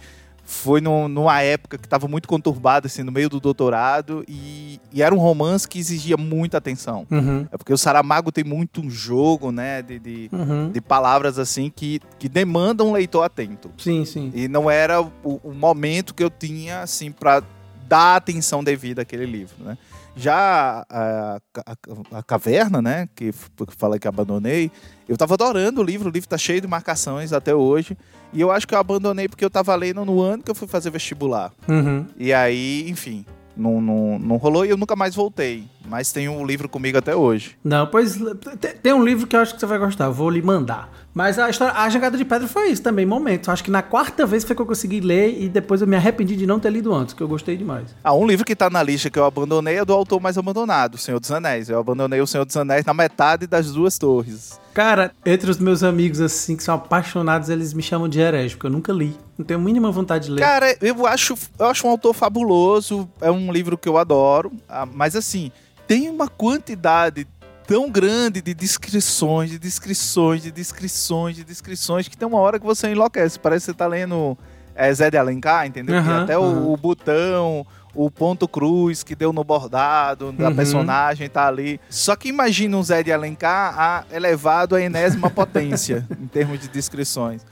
foi 0.50 0.82
no, 0.82 1.08
numa 1.08 1.40
época 1.44 1.78
que 1.78 1.86
estava 1.86 2.08
muito 2.08 2.28
conturbada, 2.28 2.88
assim, 2.88 3.04
no 3.04 3.12
meio 3.12 3.30
do 3.30 3.40
doutorado, 3.40 4.26
e, 4.28 4.82
e, 4.92 5.04
era 5.04 5.14
um 5.14 5.20
romance 5.20 5.68
que 5.68 5.78
exigia 5.78 6.18
muita 6.18 6.58
atenção. 6.58 7.06
Uhum. 7.12 7.48
É 7.52 7.58
porque 7.58 7.72
o 7.72 7.78
Saramago 7.78 8.32
tem 8.32 8.44
muito 8.44 8.82
um 8.82 8.90
jogo, 8.90 9.52
né, 9.52 9.84
de, 9.84 10.00
de, 10.00 10.30
uhum. 10.34 10.72
de, 10.72 10.82
palavras, 10.82 11.38
assim, 11.38 11.72
que, 11.74 12.02
que 12.18 12.28
demandam 12.28 12.88
um 12.88 12.94
leitor 12.94 13.24
atento. 13.24 13.70
Sim, 13.78 14.04
sim. 14.06 14.32
E 14.34 14.48
não 14.48 14.72
era 14.72 15.00
o, 15.00 15.12
o 15.24 15.54
momento 15.54 16.16
que 16.16 16.24
eu 16.24 16.32
tinha, 16.32 16.82
assim, 16.82 17.12
para 17.12 17.44
dar 17.88 18.16
atenção 18.16 18.64
devida 18.64 19.04
àquele 19.04 19.28
livro, 19.28 19.56
né. 19.64 19.78
Já 20.16 20.86
a, 20.90 21.40
a, 21.56 22.18
a, 22.20 22.24
caverna, 22.24 22.82
né, 22.82 23.08
que 23.16 23.32
fala 23.78 23.98
que 23.98 24.08
abandonei, 24.08 24.72
eu 25.08 25.16
tava 25.16 25.36
adorando 25.36 25.82
o 25.82 25.84
livro, 25.84 26.10
o 26.10 26.12
livro 26.12 26.28
tá 26.28 26.38
cheio 26.38 26.60
de 26.60 26.68
marcações 26.68 27.32
até 27.32 27.56
hoje, 27.56 27.98
e 28.34 28.42
eu 28.42 28.52
acho 28.52 28.68
que 28.68 28.76
eu 28.76 28.80
abandonei 28.80 29.28
porque 29.28 29.46
eu 29.46 29.50
tava 29.50 29.74
lendo 29.76 30.04
no 30.04 30.22
ano 30.22 30.44
que 30.44 30.52
eu 30.52 30.56
fui 30.56 30.68
fazer 30.68 30.90
vestibular. 30.90 31.52
Uhum. 31.68 32.06
E 32.18 32.34
aí, 32.34 32.90
enfim, 32.90 33.26
não, 33.56 33.82
não, 33.82 34.20
não 34.20 34.38
rolou 34.38 34.66
e 34.66 34.70
eu 34.70 34.78
nunca 34.78 34.96
mais 34.96 35.16
voltei. 35.16 35.66
Mas 35.90 36.12
tenho 36.12 36.34
o 36.34 36.46
livro 36.46 36.70
comigo 36.70 36.98
até 36.98 37.16
hoje. 37.16 37.58
Não, 37.64 37.88
pois 37.88 38.18
tem, 38.60 38.72
tem 38.74 38.94
um 38.94 39.04
livro 39.04 39.26
que 39.26 39.36
eu 39.36 39.40
acho 39.40 39.54
que 39.54 39.60
você 39.60 39.66
vai 39.66 39.80
gostar, 39.80 40.06
eu 40.06 40.14
vou 40.14 40.30
lhe 40.30 40.42
mandar. 40.42 40.90
Mas 41.14 41.40
a 41.40 41.50
história, 41.50 41.74
a 41.74 41.90
jogada 41.90 42.18
de 42.18 42.24
pedra 42.24 42.48
foi 42.48 42.70
isso 42.70 42.84
também, 42.84 43.06
momentos. 43.06 43.48
Eu 43.48 43.54
acho 43.54 43.64
que 43.64 43.72
na 43.72 43.82
quarta 43.82 44.26
vez 44.26 44.44
foi 44.44 44.56
que 44.56 44.62
eu 44.62 44.66
consegui 44.66 45.00
ler 45.00 45.42
e 45.42 45.50
depois 45.50 45.82
eu 45.82 45.88
me 45.88 45.96
arrependi 45.96 46.36
de 46.36 46.46
não 46.46 46.60
ter 46.60 46.70
lido 46.70 46.94
antes, 46.94 47.14
que 47.14 47.22
eu 47.22 47.28
gostei 47.28 47.58
demais. 47.58 47.96
Ah, 48.04 48.14
um 48.14 48.28
livro 48.28 48.46
que 48.46 48.56
tá 48.56 48.70
na 48.70 48.84
lista 48.84 49.10
que 49.10 49.18
eu 49.18 49.26
abandonei 49.26 49.78
é 49.78 49.84
do 49.86 49.92
autor 49.92 50.22
mais 50.22 50.38
abandonado, 50.38 50.96
O 50.96 50.98
Senhor 50.98 51.20
dos 51.20 51.32
Anéis. 51.32 51.68
Eu 51.68 51.80
abandonei 51.80 52.22
O 52.22 52.28
Senhor 52.28 52.46
dos 52.46 52.56
Anéis 52.56 52.86
na 52.86 52.94
metade 52.94 53.48
das 53.48 53.72
duas 53.72 53.98
torres. 53.98 54.60
Cara, 54.74 55.12
entre 55.26 55.50
os 55.50 55.58
meus 55.58 55.84
amigos, 55.84 56.22
assim, 56.22 56.56
que 56.56 56.64
são 56.64 56.76
apaixonados, 56.76 57.50
eles 57.50 57.74
me 57.74 57.82
chamam 57.82 58.08
de 58.08 58.20
herege, 58.20 58.56
porque 58.56 58.68
eu 58.68 58.72
nunca 58.72 58.94
li. 58.94 59.14
Não 59.38 59.46
tenho 59.46 59.60
a 59.60 59.64
mínima 59.64 59.92
vontade 59.92 60.26
de 60.26 60.32
ler. 60.32 60.42
Cara, 60.42 60.78
eu 60.80 61.06
acho, 61.08 61.36
eu 61.58 61.66
acho 61.66 61.88
um 61.88 61.90
autor 61.90 62.14
fabuloso, 62.14 63.10
é 63.20 63.32
um 63.32 63.52
livro 63.52 63.78
que 63.78 63.90
eu 63.90 63.98
adoro, 63.98 64.54
ah, 64.70 64.86
mas 64.86 65.16
assim, 65.16 65.52
tem 65.90 66.08
uma 66.08 66.28
quantidade 66.28 67.26
tão 67.66 67.90
grande 67.90 68.44
de 68.44 68.54
descrições, 68.54 69.50
de 69.50 69.58
descrições, 69.58 70.44
de 70.44 70.52
descrições, 70.52 71.36
de 71.36 71.44
descrições, 71.44 72.08
que 72.08 72.16
tem 72.16 72.28
uma 72.28 72.38
hora 72.38 72.60
que 72.60 72.66
você 72.66 72.92
enlouquece. 72.92 73.40
Parece 73.40 73.66
que 73.66 73.72
você 73.72 73.78
tá 73.78 73.88
lendo 73.88 74.38
é, 74.76 74.94
Zé 74.94 75.10
de 75.10 75.18
Alencar, 75.18 75.66
entendeu? 75.66 75.96
Uhum, 75.96 76.22
até 76.22 76.38
uhum. 76.38 76.68
o, 76.68 76.74
o 76.74 76.78
botão, 76.78 77.66
o 77.96 78.12
ponto 78.12 78.48
cruz 78.48 79.02
que 79.02 79.16
deu 79.16 79.34
no 79.34 79.44
bordado 79.44 80.32
da 80.32 80.50
Uhum. 80.50 80.56
personagem 80.56 81.28
tá 81.28 81.48
ali. 81.48 81.80
Só 81.90 82.16
que 82.16 82.30
imagina 82.30 82.78
um 82.78 82.84
Zé 82.84 83.02
de 83.02 83.12
Alencar 83.12 83.74
a- 83.76 84.04
elevado 84.12 84.76
à 84.76 84.82
enésima 84.82 85.32
potência, 85.32 86.08
em 86.22 86.28
termos 86.28 86.60
de 86.60 86.68
descrições. 86.68 87.44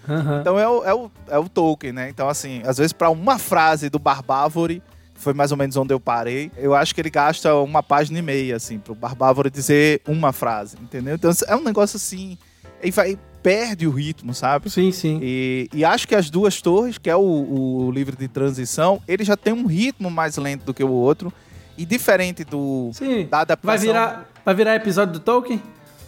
Então 0.42 0.60
é 0.60 0.68
o, 0.70 0.84
é, 0.86 0.94
o, 0.94 1.12
é 1.28 1.40
o 1.40 1.50
Tolkien, 1.50 1.92
né? 1.92 2.08
Então, 2.08 2.30
assim, 2.30 2.62
às 2.68 2.78
vezes 2.78 2.94
para 2.94 3.10
uma 3.10 3.40
frase 3.40 3.90
do 3.90 3.98
Barbávore, 3.98 4.84
foi 5.28 5.34
mais 5.34 5.52
ou 5.52 5.58
menos 5.58 5.76
onde 5.76 5.94
eu 5.94 6.00
parei, 6.00 6.50
eu 6.56 6.74
acho 6.74 6.96
que 6.96 7.02
ele 7.02 7.10
gasta 7.10 7.54
uma 7.56 7.84
página 7.84 8.18
e 8.18 8.22
meia, 8.22 8.56
assim, 8.56 8.80
pro 8.80 8.96
Barbávore 8.96 9.50
dizer 9.50 10.02
uma 10.08 10.32
frase, 10.32 10.78
entendeu? 10.82 11.16
Então 11.16 11.30
é 11.50 11.54
um 11.54 11.64
negócio 11.66 11.98
assim, 11.98 12.38
ele 12.82 12.94
vai, 12.94 13.20
perde 13.44 13.86
o 13.86 13.92
ritmo, 13.92 14.34
sabe? 14.34 14.70
Sim, 14.70 14.90
sim. 14.94 15.20
E, 15.22 15.68
e 15.74 15.84
acho 15.84 16.08
que 16.08 16.16
as 16.16 16.30
duas 16.30 16.62
torres, 16.62 16.98
que 16.98 17.10
é 17.10 17.16
o, 17.18 17.20
o 17.20 17.92
livro 17.92 18.16
de 18.16 18.30
transição, 18.30 19.02
ele 19.06 19.26
já 19.26 19.36
tem 19.36 19.52
um 19.52 19.66
ritmo 19.66 20.10
mais 20.10 20.38
lento 20.38 20.64
do 20.64 20.74
que 20.74 20.82
o 20.82 20.90
outro. 20.90 21.34
E 21.78 21.86
diferente 21.86 22.46
do 22.46 22.90
Sim. 22.94 23.28
da 23.30 23.42
adaptação. 23.42 23.78
Vai 23.78 23.78
virar, 23.78 24.30
vai 24.46 24.56
virar 24.56 24.76
episódio 24.76 25.14
do 25.14 25.20
Tolkien? 25.20 25.62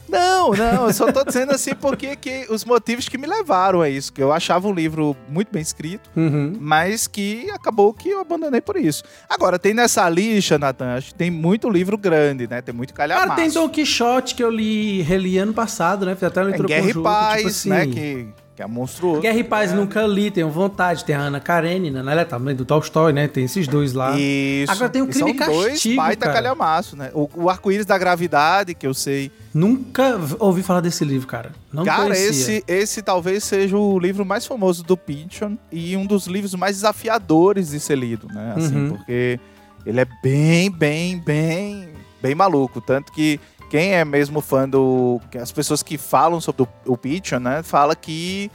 Não, 0.09 0.51
não, 0.53 0.87
eu 0.87 0.93
só 0.93 1.11
tô 1.11 1.23
dizendo 1.23 1.51
assim 1.51 1.73
porque 1.75 2.15
que 2.15 2.45
os 2.49 2.65
motivos 2.65 3.07
que 3.07 3.17
me 3.17 3.27
levaram 3.27 3.81
a 3.81 3.89
isso. 3.89 4.11
Que 4.11 4.21
eu 4.23 4.31
achava 4.31 4.67
o 4.67 4.73
livro 4.73 5.15
muito 5.29 5.49
bem 5.51 5.61
escrito, 5.61 6.09
Uhum. 6.15 6.53
mas 6.59 7.07
que 7.07 7.49
acabou 7.51 7.93
que 7.93 8.09
eu 8.09 8.19
abandonei 8.19 8.61
por 8.61 8.75
isso. 8.77 9.03
Agora, 9.29 9.59
tem 9.59 9.73
nessa 9.73 10.07
lista, 10.09 10.57
Natan, 10.57 10.95
acho 10.95 11.07
que 11.09 11.15
tem 11.15 11.29
muito 11.29 11.69
livro 11.69 11.97
grande, 11.97 12.47
né? 12.47 12.61
Tem 12.61 12.73
muito 12.73 12.93
calhamaço. 12.93 13.27
Cara, 13.27 13.39
tem 13.41 13.49
Don 13.51 13.69
Quixote 13.69 14.35
que 14.35 14.43
eu 14.43 14.49
li, 14.49 15.01
reli 15.01 15.37
ano 15.37 15.53
passado, 15.53 16.05
né? 16.05 16.15
Fiz 16.15 16.23
até 16.23 16.43
um 16.43 16.51
Tem 16.51 16.65
Guerra 16.65 16.79
e 16.81 16.87
conjunto, 16.87 17.03
Paz, 17.03 17.37
tipo 17.37 17.47
assim, 17.49 17.69
né? 17.69 17.87
Que 17.87 18.27
é 18.61 18.67
monstruoso. 18.67 19.21
Guerra 19.21 19.37
e 19.37 19.43
Paz 19.43 19.71
É. 19.71 19.75
nunca 19.75 20.05
li, 20.05 20.29
tenho 20.31 20.49
vontade. 20.49 21.03
Tem 21.05 21.15
a 21.15 21.19
Ana 21.19 21.39
Karenina, 21.39 22.01
né? 22.03 22.11
Ela 22.11 22.21
é 22.21 22.25
também 22.25 22.55
do 22.55 22.65
Tolstói, 22.65 23.13
né? 23.13 23.27
Tem 23.27 23.45
esses 23.45 23.67
dois 23.67 23.93
lá. 23.93 24.17
Isso. 24.19 24.71
Agora 24.71 24.89
tem 24.89 25.01
o 25.01 25.05
E 25.05 25.09
Crime 25.09 25.19
são 25.37 25.47
e 25.47 25.49
dois 25.51 25.71
Castigo, 25.73 25.95
baita 25.95 26.25
cara. 26.25 26.33
calhamaço, 26.33 26.95
né? 26.95 27.11
O, 27.13 27.29
o 27.35 27.49
Arco-Íris 27.49 27.85
da 27.85 27.97
Gravidade, 27.97 28.73
que 28.73 28.85
eu 28.87 28.93
sei. 28.93 29.31
Nunca 29.53 30.19
ouvi 30.39 30.61
falar 30.63 30.81
desse 30.81 31.03
livro, 31.03 31.27
cara. 31.27 31.51
Não 31.73 31.83
Cara, 31.83 32.03
conhecia. 32.03 32.29
esse, 32.29 32.63
esse 32.67 33.01
talvez 33.01 33.43
seja 33.43 33.77
o 33.77 33.97
livro 33.99 34.25
mais 34.25 34.45
famoso 34.45 34.83
do 34.83 34.95
Pynchon 34.97 35.57
e 35.71 35.95
um 35.97 36.05
dos 36.05 36.27
livros 36.27 36.53
mais 36.55 36.75
desafiadores 36.77 37.69
de 37.71 37.79
ser 37.79 37.97
lido, 37.97 38.27
né? 38.33 38.53
Assim, 38.55 38.75
Uhum. 38.75 38.89
porque 38.89 39.39
ele 39.85 39.99
é 39.99 40.07
bem, 40.23 40.69
bem, 40.69 41.17
bem, 41.17 41.89
bem 42.21 42.35
maluco. 42.35 42.79
Tanto 42.81 43.11
que 43.11 43.39
quem 43.69 43.93
é 43.93 44.03
mesmo 44.03 44.41
fã 44.41 44.67
do... 44.67 45.21
As 45.41 45.51
pessoas 45.51 45.83
que 45.83 45.97
falam 45.97 46.41
sobre 46.41 46.63
o, 46.63 46.67
o 46.93 46.97
Pynchon, 46.97 47.39
né? 47.39 47.61
Fala 47.63 47.95
que 47.95 48.49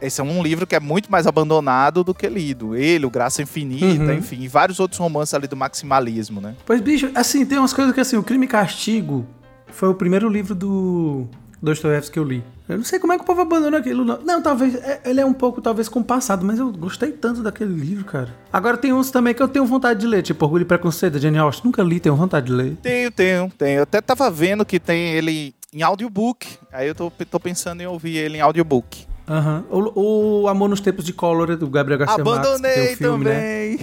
esse 0.00 0.20
é 0.20 0.24
um 0.24 0.42
livro 0.42 0.66
que 0.66 0.74
é 0.74 0.80
muito 0.80 1.10
mais 1.10 1.26
abandonado 1.26 2.02
do 2.02 2.12
que 2.14 2.28
lido. 2.28 2.74
Ele, 2.74 3.06
o 3.06 3.10
Graça 3.10 3.42
Infinita, 3.42 3.86
Uhum. 4.04 4.12
enfim, 4.14 4.40
e 4.42 4.48
vários 4.48 4.80
outros 4.80 4.98
romances 4.98 5.34
ali 5.34 5.46
do 5.46 5.56
maximalismo, 5.56 6.40
né? 6.40 6.54
Pois, 6.66 6.80
bicho, 6.80 7.10
assim, 7.14 7.44
tem 7.46 7.58
umas 7.58 7.72
coisas 7.72 7.94
que 7.94 8.00
assim, 8.00 8.16
o 8.16 8.22
Crime 8.22 8.44
e 8.46 8.48
Castigo 8.48 9.26
foi 9.68 9.88
o 9.88 9.94
primeiro 9.94 10.28
livro 10.28 10.54
do 10.54 11.26
Dostoiévski 11.64 12.12
que 12.12 12.18
eu 12.18 12.24
li. 12.24 12.44
Eu 12.68 12.76
não 12.78 12.84
sei 12.84 12.98
como 12.98 13.12
é 13.12 13.16
que 13.16 13.22
o 13.22 13.26
povo 13.26 13.40
abandonou 13.40 13.78
aquilo, 13.78 14.04
não. 14.04 14.20
Não, 14.22 14.40
talvez, 14.42 14.74
é- 14.76 15.00
ele 15.04 15.20
é 15.20 15.26
um 15.26 15.32
pouco, 15.32 15.60
talvez, 15.60 15.88
compassado, 15.88 16.44
mas 16.44 16.58
eu 16.58 16.70
gostei 16.72 17.10
tanto 17.12 17.42
daquele 17.42 17.74
livro, 17.74 18.04
cara. 18.04 18.28
Agora 18.52 18.76
tem 18.76 18.92
uns 18.92 19.10
também 19.10 19.34
que 19.34 19.42
eu 19.42 19.48
tenho 19.48 19.66
vontade 19.66 20.00
de 20.00 20.06
ler, 20.06 20.22
tipo 20.22 20.44
Orgulho 20.44 20.62
e 20.62 20.64
Preconceito, 20.64 21.14
da 21.14 21.18
Jane 21.18 21.38
Austen. 21.38 21.66
Nunca 21.66 21.82
li, 21.82 21.98
tenho 22.00 22.14
vontade 22.16 22.46
de 22.46 22.52
ler. 22.52 22.76
Tenho, 22.82 23.10
tenho, 23.10 23.52
tenho. 23.58 23.78
Eu 23.78 23.82
até 23.82 24.00
tava 24.00 24.30
vendo 24.30 24.64
que 24.64 24.78
tem 24.78 25.12
ele 25.14 25.54
em 25.72 25.82
audiobook. 25.82 26.46
Aí 26.72 26.86
eu 26.88 26.94
tô, 26.94 27.10
tô 27.10 27.40
pensando 27.40 27.80
em 27.80 27.86
ouvir 27.86 28.16
ele 28.16 28.38
em 28.38 28.40
audiobook. 28.40 29.06
Aham. 29.28 29.64
O, 29.70 30.42
o 30.42 30.48
Amor 30.48 30.68
nos 30.68 30.80
Tempos 30.80 31.04
de 31.04 31.12
Cólera, 31.12 31.56
do 31.56 31.66
Gabriel 31.68 31.98
Garcia 32.00 32.22
Marques, 32.22 32.40
que 32.42 32.46
Abandonei 32.48 32.74
tem 32.74 32.94
o 32.94 32.96
filme, 32.96 33.24
né? 33.24 33.78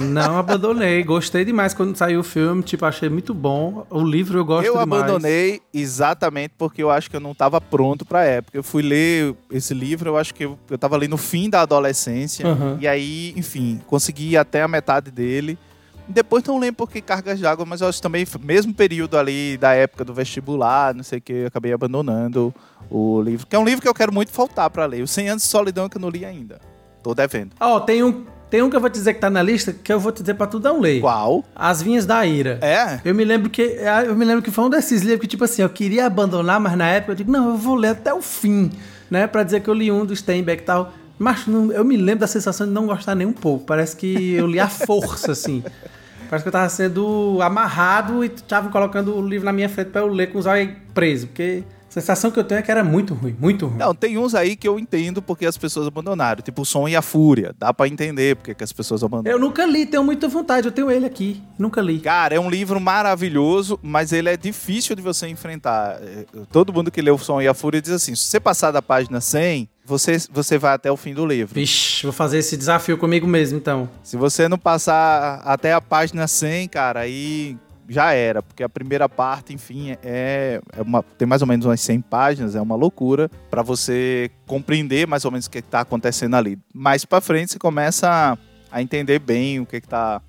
Não 0.00 0.38
abandonei, 0.38 1.02
gostei 1.02 1.44
demais 1.44 1.74
quando 1.74 1.96
saiu 1.96 2.20
o 2.20 2.24
filme, 2.24 2.62
tipo, 2.62 2.84
achei 2.84 3.08
muito 3.08 3.32
bom. 3.34 3.86
O 3.90 4.02
livro 4.02 4.38
eu 4.38 4.44
gosto 4.44 4.66
Eu 4.66 4.78
demais. 4.78 5.02
abandonei 5.02 5.60
exatamente 5.72 6.54
porque 6.58 6.82
eu 6.82 6.90
acho 6.90 7.10
que 7.10 7.16
eu 7.16 7.20
não 7.20 7.34
tava 7.34 7.60
pronto 7.60 8.04
pra 8.04 8.24
época. 8.24 8.56
Eu 8.56 8.62
fui 8.62 8.82
ler 8.82 9.34
esse 9.50 9.72
livro, 9.74 10.10
eu 10.10 10.16
acho 10.16 10.34
que 10.34 10.44
eu, 10.44 10.58
eu 10.70 10.78
tava 10.78 10.96
ali 10.96 11.08
no 11.08 11.16
fim 11.16 11.48
da 11.48 11.62
adolescência. 11.62 12.46
Aham. 12.46 12.78
E 12.80 12.88
aí, 12.88 13.32
enfim, 13.36 13.80
consegui 13.86 14.30
ir 14.30 14.36
até 14.36 14.62
a 14.62 14.68
metade 14.68 15.10
dele. 15.10 15.58
Depois 16.06 16.44
não 16.44 16.58
lembro 16.58 16.76
por 16.76 16.90
que 16.90 17.00
cargas 17.00 17.40
d'água, 17.40 17.64
mas 17.64 17.80
eu 17.80 17.88
acho 17.88 18.02
também, 18.02 18.26
mesmo 18.42 18.74
período 18.74 19.16
ali 19.16 19.56
da 19.56 19.72
época 19.72 20.04
do 20.04 20.12
vestibular, 20.12 20.94
não 20.94 21.02
sei 21.02 21.18
o 21.18 21.22
que, 21.22 21.32
eu 21.32 21.46
acabei 21.46 21.72
abandonando 21.72 22.54
o 22.90 23.22
livro. 23.22 23.46
Que 23.46 23.56
é 23.56 23.58
um 23.58 23.64
livro 23.64 23.80
que 23.80 23.88
eu 23.88 23.94
quero 23.94 24.12
muito 24.12 24.30
faltar 24.30 24.68
pra 24.68 24.84
ler. 24.84 25.02
O 25.02 25.08
100 25.08 25.30
Anos 25.30 25.42
de 25.44 25.48
Solidão 25.48 25.88
que 25.88 25.96
eu 25.96 26.00
não 26.02 26.10
li 26.10 26.24
ainda. 26.26 26.60
Tô 27.02 27.14
devendo. 27.14 27.52
Ó, 27.58 27.80
tem 27.80 28.02
um, 28.02 28.24
tem 28.54 28.62
um 28.62 28.70
que 28.70 28.76
eu 28.76 28.80
vou 28.80 28.88
te 28.88 28.92
dizer 28.94 29.14
que 29.14 29.20
tá 29.20 29.28
na 29.28 29.42
lista, 29.42 29.72
que 29.72 29.92
eu 29.92 29.98
vou 29.98 30.12
te 30.12 30.22
dizer 30.22 30.34
pra 30.34 30.46
tu 30.46 30.60
não 30.60 30.80
ler. 30.80 31.00
Qual? 31.00 31.44
As 31.56 31.82
Vinhas 31.82 32.06
da 32.06 32.24
Ira. 32.24 32.60
É? 32.62 33.00
Eu 33.04 33.12
me 33.12 33.24
lembro 33.24 33.50
que 33.50 33.62
é, 33.62 34.04
eu 34.06 34.14
me 34.14 34.24
lembro 34.24 34.42
que 34.42 34.50
foi 34.52 34.62
um 34.64 34.70
desses 34.70 35.02
livros 35.02 35.22
que 35.22 35.26
tipo 35.26 35.42
assim, 35.42 35.62
eu 35.62 35.68
queria 35.68 36.06
abandonar, 36.06 36.60
mas 36.60 36.76
na 36.76 36.86
época 36.86 37.10
eu 37.12 37.16
digo, 37.16 37.32
não, 37.32 37.48
eu 37.48 37.56
vou 37.56 37.74
ler 37.74 37.88
até 37.88 38.14
o 38.14 38.22
fim, 38.22 38.70
né, 39.10 39.26
Pra 39.26 39.42
dizer 39.42 39.58
que 39.58 39.68
eu 39.68 39.74
li 39.74 39.90
um 39.90 40.06
do 40.06 40.14
Steinbeck 40.14 40.62
e 40.62 40.64
tal. 40.64 40.92
Mas 41.18 41.48
não- 41.48 41.72
eu 41.72 41.84
me 41.84 41.96
lembro 41.96 42.20
da 42.20 42.28
sensação 42.28 42.64
de 42.64 42.72
não 42.72 42.86
gostar 42.86 43.16
nem 43.16 43.26
um 43.26 43.32
pouco. 43.32 43.64
Parece 43.66 43.96
que 43.96 44.34
eu 44.34 44.46
li 44.46 44.60
à 44.60 44.68
força 44.68 45.32
assim. 45.32 45.64
Parece 46.30 46.44
que 46.44 46.48
eu 46.48 46.52
tava 46.52 46.68
sendo 46.68 47.38
amarrado 47.42 48.22
e 48.24 48.28
estavam 48.28 48.70
colocando 48.70 49.16
o 49.16 49.20
livro 49.26 49.44
na 49.46 49.52
minha 49.52 49.68
frente 49.68 49.88
pra 49.90 50.00
eu 50.02 50.06
ler 50.06 50.30
com 50.32 50.38
os 50.38 50.46
olhos 50.46 50.70
presos, 50.94 51.24
porque 51.26 51.64
sensação 51.94 52.30
que 52.30 52.38
eu 52.38 52.44
tenho 52.44 52.58
é 52.58 52.62
que 52.62 52.70
era 52.70 52.82
muito 52.82 53.14
ruim, 53.14 53.36
muito 53.38 53.66
ruim. 53.66 53.78
Não, 53.78 53.94
tem 53.94 54.18
uns 54.18 54.34
aí 54.34 54.56
que 54.56 54.66
eu 54.66 54.78
entendo 54.78 55.22
porque 55.22 55.46
as 55.46 55.56
pessoas 55.56 55.86
abandonaram. 55.86 56.42
Tipo 56.42 56.62
o 56.62 56.64
Som 56.64 56.88
e 56.88 56.96
a 56.96 57.02
Fúria. 57.02 57.54
Dá 57.56 57.72
pra 57.72 57.86
entender 57.86 58.34
porque 58.34 58.52
que 58.52 58.64
as 58.64 58.72
pessoas 58.72 59.04
abandonaram. 59.04 59.36
Eu 59.36 59.40
nunca 59.40 59.64
li, 59.64 59.86
tenho 59.86 60.02
muita 60.02 60.26
vontade, 60.26 60.66
eu 60.66 60.72
tenho 60.72 60.90
ele 60.90 61.06
aqui, 61.06 61.40
nunca 61.56 61.80
li. 61.80 62.00
Cara, 62.00 62.34
é 62.34 62.40
um 62.40 62.50
livro 62.50 62.80
maravilhoso, 62.80 63.78
mas 63.82 64.12
ele 64.12 64.28
é 64.28 64.36
difícil 64.36 64.96
de 64.96 65.02
você 65.02 65.28
enfrentar. 65.28 65.98
É, 66.02 66.24
Todo 66.50 66.72
mundo 66.72 66.90
que 66.90 67.00
lê 67.00 67.10
o 67.10 67.18
Som 67.18 67.40
e 67.40 67.46
a 67.46 67.54
Fúria 67.54 67.80
diz 67.80 67.92
assim: 67.92 68.14
se 68.14 68.24
você 68.24 68.40
passar 68.40 68.72
da 68.72 68.82
página 68.82 69.20
100, 69.20 69.68
você, 69.84 70.16
você 70.32 70.58
vai 70.58 70.74
até 70.74 70.90
o 70.90 70.96
fim 70.96 71.14
do 71.14 71.24
livro. 71.24 71.54
Vixe, 71.54 72.02
vou 72.02 72.12
fazer 72.12 72.38
esse 72.38 72.56
desafio 72.56 72.98
comigo 72.98 73.26
mesmo, 73.26 73.56
então. 73.56 73.88
Se 74.02 74.16
você 74.16 74.48
não 74.48 74.58
passar 74.58 75.42
até 75.44 75.72
a 75.72 75.80
página 75.80 76.26
100, 76.26 76.68
cara, 76.68 77.00
aí 77.00 77.56
já 77.88 78.12
era, 78.12 78.42
porque 78.42 78.62
a 78.62 78.68
primeira 78.68 79.08
parte, 79.08 79.52
enfim, 79.52 79.96
é, 80.02 80.60
é 80.72 80.82
uma, 80.82 81.02
tem 81.02 81.26
mais 81.26 81.42
ou 81.42 81.48
menos 81.48 81.66
umas 81.66 81.80
100 81.80 82.00
páginas, 82.02 82.54
é 82.54 82.60
uma 82.60 82.74
loucura 82.74 83.30
pra 83.50 83.62
você 83.62 84.30
compreender 84.46 85.06
mais 85.06 85.24
ou 85.24 85.30
menos 85.30 85.46
o 85.46 85.50
que 85.50 85.58
está 85.58 85.80
acontecendo 85.80 86.36
ali. 86.36 86.58
Mais 86.72 87.04
pra 87.04 87.20
frente 87.20 87.52
você 87.52 87.58
começa 87.58 88.08
a, 88.08 88.38
a 88.70 88.82
entender 88.82 89.18
bem 89.18 89.60
o 89.60 89.66
que 89.66 89.80
que 89.80 89.88
tá, 89.88 90.20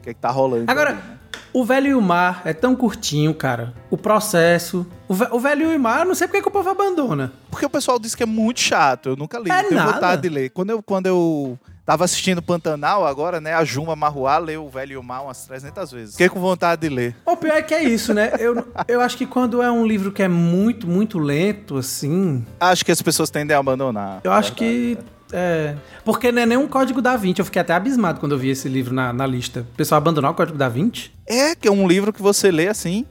o 0.00 0.02
que 0.02 0.14
que 0.14 0.20
tá 0.20 0.30
rolando. 0.30 0.70
Agora, 0.70 0.90
ali, 0.90 0.98
né? 0.98 1.18
O 1.52 1.64
Velho 1.64 1.86
e 1.88 1.94
o 1.94 2.00
Mar 2.02 2.42
é 2.44 2.52
tão 2.52 2.74
curtinho, 2.76 3.34
cara. 3.34 3.72
O 3.90 3.96
processo. 3.96 4.86
O, 5.08 5.14
Ve- 5.14 5.28
o 5.30 5.38
Velho 5.40 5.72
e 5.72 5.76
o 5.76 5.80
Mar, 5.80 6.00
eu 6.00 6.06
não 6.06 6.14
sei 6.14 6.26
porque 6.28 6.42
que 6.42 6.48
o 6.48 6.50
povo 6.50 6.68
abandona. 6.70 7.32
Porque 7.50 7.64
o 7.66 7.70
pessoal 7.70 7.98
diz 7.98 8.14
que 8.14 8.22
é 8.22 8.26
muito 8.26 8.60
chato, 8.60 9.10
eu 9.10 9.16
nunca 9.16 9.38
li, 9.38 9.50
É 9.50 9.60
eu 9.60 9.68
tenho 9.68 9.74
nada. 9.80 9.92
vontade 9.92 10.22
de 10.22 10.28
ler. 10.28 10.50
Quando 10.50 10.70
eu, 10.70 10.82
quando 10.82 11.06
eu 11.06 11.58
tava 11.86 12.04
assistindo 12.04 12.42
Pantanal 12.42 13.06
agora, 13.06 13.40
né, 13.40 13.54
a 13.54 13.64
Juma 13.64 13.96
Marruá 13.96 14.36
leu 14.36 14.66
o 14.66 14.68
Velho 14.68 14.92
e 14.92 14.96
o 14.98 15.02
Mar 15.02 15.22
umas 15.22 15.46
300 15.46 15.90
vezes. 15.90 16.12
Fiquei 16.12 16.28
com 16.28 16.38
vontade 16.40 16.82
de 16.82 16.94
ler. 16.94 17.16
O 17.24 17.34
pior 17.36 17.56
é 17.56 17.62
que 17.62 17.72
é 17.74 17.82
isso, 17.82 18.12
né? 18.12 18.30
Eu, 18.38 18.62
eu 18.86 19.00
acho 19.00 19.16
que 19.16 19.24
quando 19.26 19.62
é 19.62 19.70
um 19.70 19.86
livro 19.86 20.12
que 20.12 20.22
é 20.22 20.28
muito, 20.28 20.86
muito 20.86 21.18
lento, 21.18 21.78
assim. 21.78 22.44
Acho 22.60 22.84
que 22.84 22.92
as 22.92 23.00
pessoas 23.00 23.30
tendem 23.30 23.56
a 23.56 23.60
abandonar. 23.60 24.20
Eu 24.22 24.32
acho 24.32 24.52
que. 24.52 24.98
É. 25.32 25.74
Porque 26.04 26.32
não 26.32 26.42
é 26.42 26.46
nem 26.46 26.58
um 26.58 26.66
código 26.66 27.02
da 27.02 27.16
Vinci. 27.16 27.40
Eu 27.40 27.44
fiquei 27.44 27.60
até 27.60 27.74
abismado 27.74 28.20
quando 28.20 28.32
eu 28.32 28.38
vi 28.38 28.50
esse 28.50 28.68
livro 28.68 28.94
na, 28.94 29.12
na 29.12 29.26
lista. 29.26 29.60
O 29.60 29.76
pessoal 29.76 29.98
abandonar 29.98 30.30
o 30.30 30.34
código 30.34 30.56
da 30.56 30.68
Vinci? 30.68 31.10
É, 31.26 31.54
que 31.54 31.68
é 31.68 31.70
um 31.70 31.86
livro 31.86 32.12
que 32.12 32.22
você 32.22 32.50
lê 32.50 32.68
assim, 32.68 33.04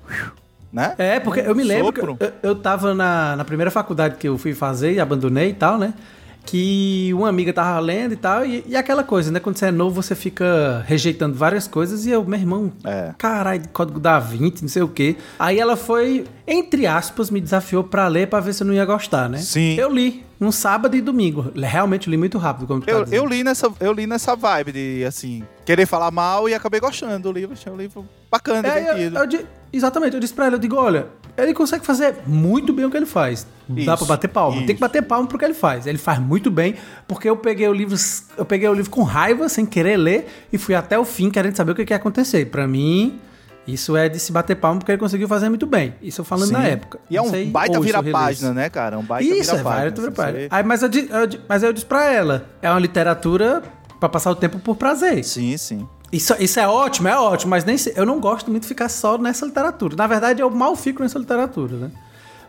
né? 0.72 0.96
É, 0.98 1.20
porque 1.20 1.40
eu 1.42 1.56
me 1.56 1.64
lembro 1.64 2.18
eu, 2.20 2.32
eu 2.42 2.56
tava 2.56 2.94
na, 2.94 3.36
na 3.36 3.46
primeira 3.46 3.70
faculdade 3.72 4.16
que 4.18 4.28
eu 4.28 4.38
fui 4.38 4.54
fazer 4.54 4.94
e 4.94 5.00
abandonei 5.00 5.50
e 5.50 5.54
tal, 5.54 5.78
né? 5.78 5.94
que 6.48 7.12
uma 7.14 7.28
amiga 7.28 7.52
tava 7.52 7.78
lendo 7.80 8.14
e 8.14 8.16
tal, 8.16 8.46
e, 8.46 8.64
e 8.66 8.76
aquela 8.76 9.04
coisa, 9.04 9.30
né? 9.30 9.40
Quando 9.40 9.58
você 9.58 9.66
é 9.66 9.72
novo, 9.72 10.02
você 10.02 10.16
fica 10.16 10.82
rejeitando 10.88 11.36
várias 11.36 11.68
coisas, 11.68 12.06
e 12.06 12.10
eu, 12.10 12.24
meu 12.24 12.40
irmão, 12.40 12.72
É. 12.86 13.14
caralho, 13.18 13.64
código 13.74 14.00
da 14.00 14.18
20, 14.18 14.62
não 14.62 14.70
sei 14.70 14.82
o 14.82 14.88
quê. 14.88 15.18
Aí 15.38 15.60
ela 15.60 15.76
foi, 15.76 16.24
entre 16.48 16.88
aspas, 16.88 17.30
me 17.30 17.42
desafiou 17.42 17.84
pra 17.84 18.08
ler 18.08 18.28
pra 18.30 18.40
ver 18.40 18.54
se 18.54 18.64
eu 18.64 18.68
não 18.68 18.74
ia 18.74 18.86
gostar, 18.86 19.30
né? 19.30 19.40
Sim. 19.40 19.76
Eu 19.76 19.92
li, 19.92 20.24
um 20.40 20.52
sábado 20.52 20.96
e 20.96 21.02
domingo. 21.02 21.52
Realmente 21.56 22.10
li 22.10 22.18
muito 22.18 22.38
rápido, 22.38 22.68
como 22.68 22.82
tu 22.82 22.86
tá 22.86 22.92
Eu, 22.92 23.04
dizendo. 23.04 23.20
eu, 23.24 23.26
li 23.28 23.44
nessa, 23.44 23.72
eu 23.80 23.92
li 23.94 24.06
nessa 24.08 24.36
vibe 24.36 24.72
de, 24.72 25.06
assim, 25.06 25.44
querer 25.66 25.86
falar 25.86 26.12
mal 26.12 26.48
e 26.48 26.54
acabei 26.54 26.80
gostando 26.80 27.20
do 27.24 27.32
livro. 27.32 27.54
Achei 27.54 27.72
um 27.72 27.78
livro 27.78 28.06
bacana, 28.32 28.68
É, 28.68 28.92
eu- 28.92 28.96
divertido. 29.12 29.36
eu 29.38 29.46
exatamente, 29.74 30.14
eu 30.14 30.20
disse 30.20 30.34
pra 30.34 30.46
ela, 30.46 30.56
eu 30.56 30.60
digo, 30.60 30.76
olha, 30.76 31.08
ele 31.38 31.54
consegue 31.54 31.86
fazer 31.86 32.16
muito 32.26 32.72
bem 32.74 32.86
o 32.86 32.90
que 32.92 32.98
ele 32.98 33.06
faz. 33.06 33.46
Dá 33.70 33.82
Isso, 33.94 33.98
pra 33.98 34.06
bater 34.16 34.28
palma. 34.30 34.58
Tem 34.58 34.66
que 34.68 34.72
isso. 34.74 34.80
bater 34.82 35.02
palma 35.04 35.28
pro 35.28 35.38
que 35.38 35.44
ele 35.46 35.54
faz. 35.54 35.86
Ele 35.86 35.98
faz 35.98 36.20
muito 36.20 36.50
bem, 36.50 36.76
porque 37.08 37.30
eu 37.30 37.36
peguei 37.36 37.68
o 37.68 37.74
livro, 37.74 37.96
eu 38.38 38.46
peguei 38.46 38.68
o 38.70 38.74
livro 38.74 38.90
com 38.90 39.04
raiva, 39.04 39.50
sem 39.50 39.66
querer 39.66 39.98
ler, 39.98 40.28
e 40.54 40.58
fui 40.58 40.74
até 40.74 40.98
o 40.98 41.04
fim 41.06 41.30
querendo 41.30 41.56
saber 41.56 41.72
o 41.74 41.76
que, 41.76 41.84
que 41.86 41.94
ia 41.94 41.98
acontecer. 41.98 42.46
Pra 42.46 42.66
mim, 42.68 43.20
isso 43.68 43.96
é 43.98 44.08
de 44.08 44.20
se 44.20 44.32
bater 44.32 44.56
palma 44.56 44.80
porque 44.80 44.92
ele 44.92 45.00
conseguiu 45.00 45.28
fazer 45.28 45.50
muito 45.50 45.66
bem. 45.68 45.94
Isso 46.02 46.22
eu 46.22 46.26
falando 46.26 46.48
Sim. 46.48 46.54
na 46.54 46.64
época. 46.64 47.00
E 47.10 47.18
é 47.18 47.22
um 47.22 47.30
sei, 47.30 47.46
baita 47.50 47.80
vira-página, 47.80 48.54
né, 48.54 48.70
cara? 48.70 48.98
Um 48.98 49.04
baita 49.04 49.24
Isso, 49.26 49.52
é 49.52 49.58
vira-página. 49.58 49.82
baita 49.84 50.02
vira-página. 50.02 50.40
você- 50.40 50.48
Aí, 50.52 50.64
mas, 50.64 50.82
eu, 50.84 50.90
mas 51.50 51.64
eu 51.64 51.74
disse 51.74 51.86
pra 51.86 52.06
ela, 52.12 52.46
é 52.62 52.70
uma 52.70 52.80
literatura 52.80 53.62
pra 54.00 54.08
passar 54.08 54.32
o 54.32 54.36
tempo 54.36 54.58
por 54.60 54.76
prazer. 54.76 55.24
Sim, 55.24 55.58
sim. 55.58 55.88
Isso, 56.12 56.34
isso 56.40 56.60
é 56.60 56.68
ótimo, 56.68 57.10
é 57.10 57.18
ótimo, 57.20 57.50
mas 57.50 57.66
nem 57.66 57.76
eu 57.96 58.06
não 58.06 58.20
gosto 58.22 58.50
muito 58.50 58.62
de 58.64 58.68
ficar 58.70 58.88
só 58.88 59.18
nessa 59.18 59.46
literatura. 59.46 59.96
Na 59.98 60.08
verdade, 60.08 60.42
eu 60.42 60.50
mal 60.50 60.74
fico 60.76 61.04
nessa 61.04 61.20
literatura, 61.20 61.76
né? 61.76 61.92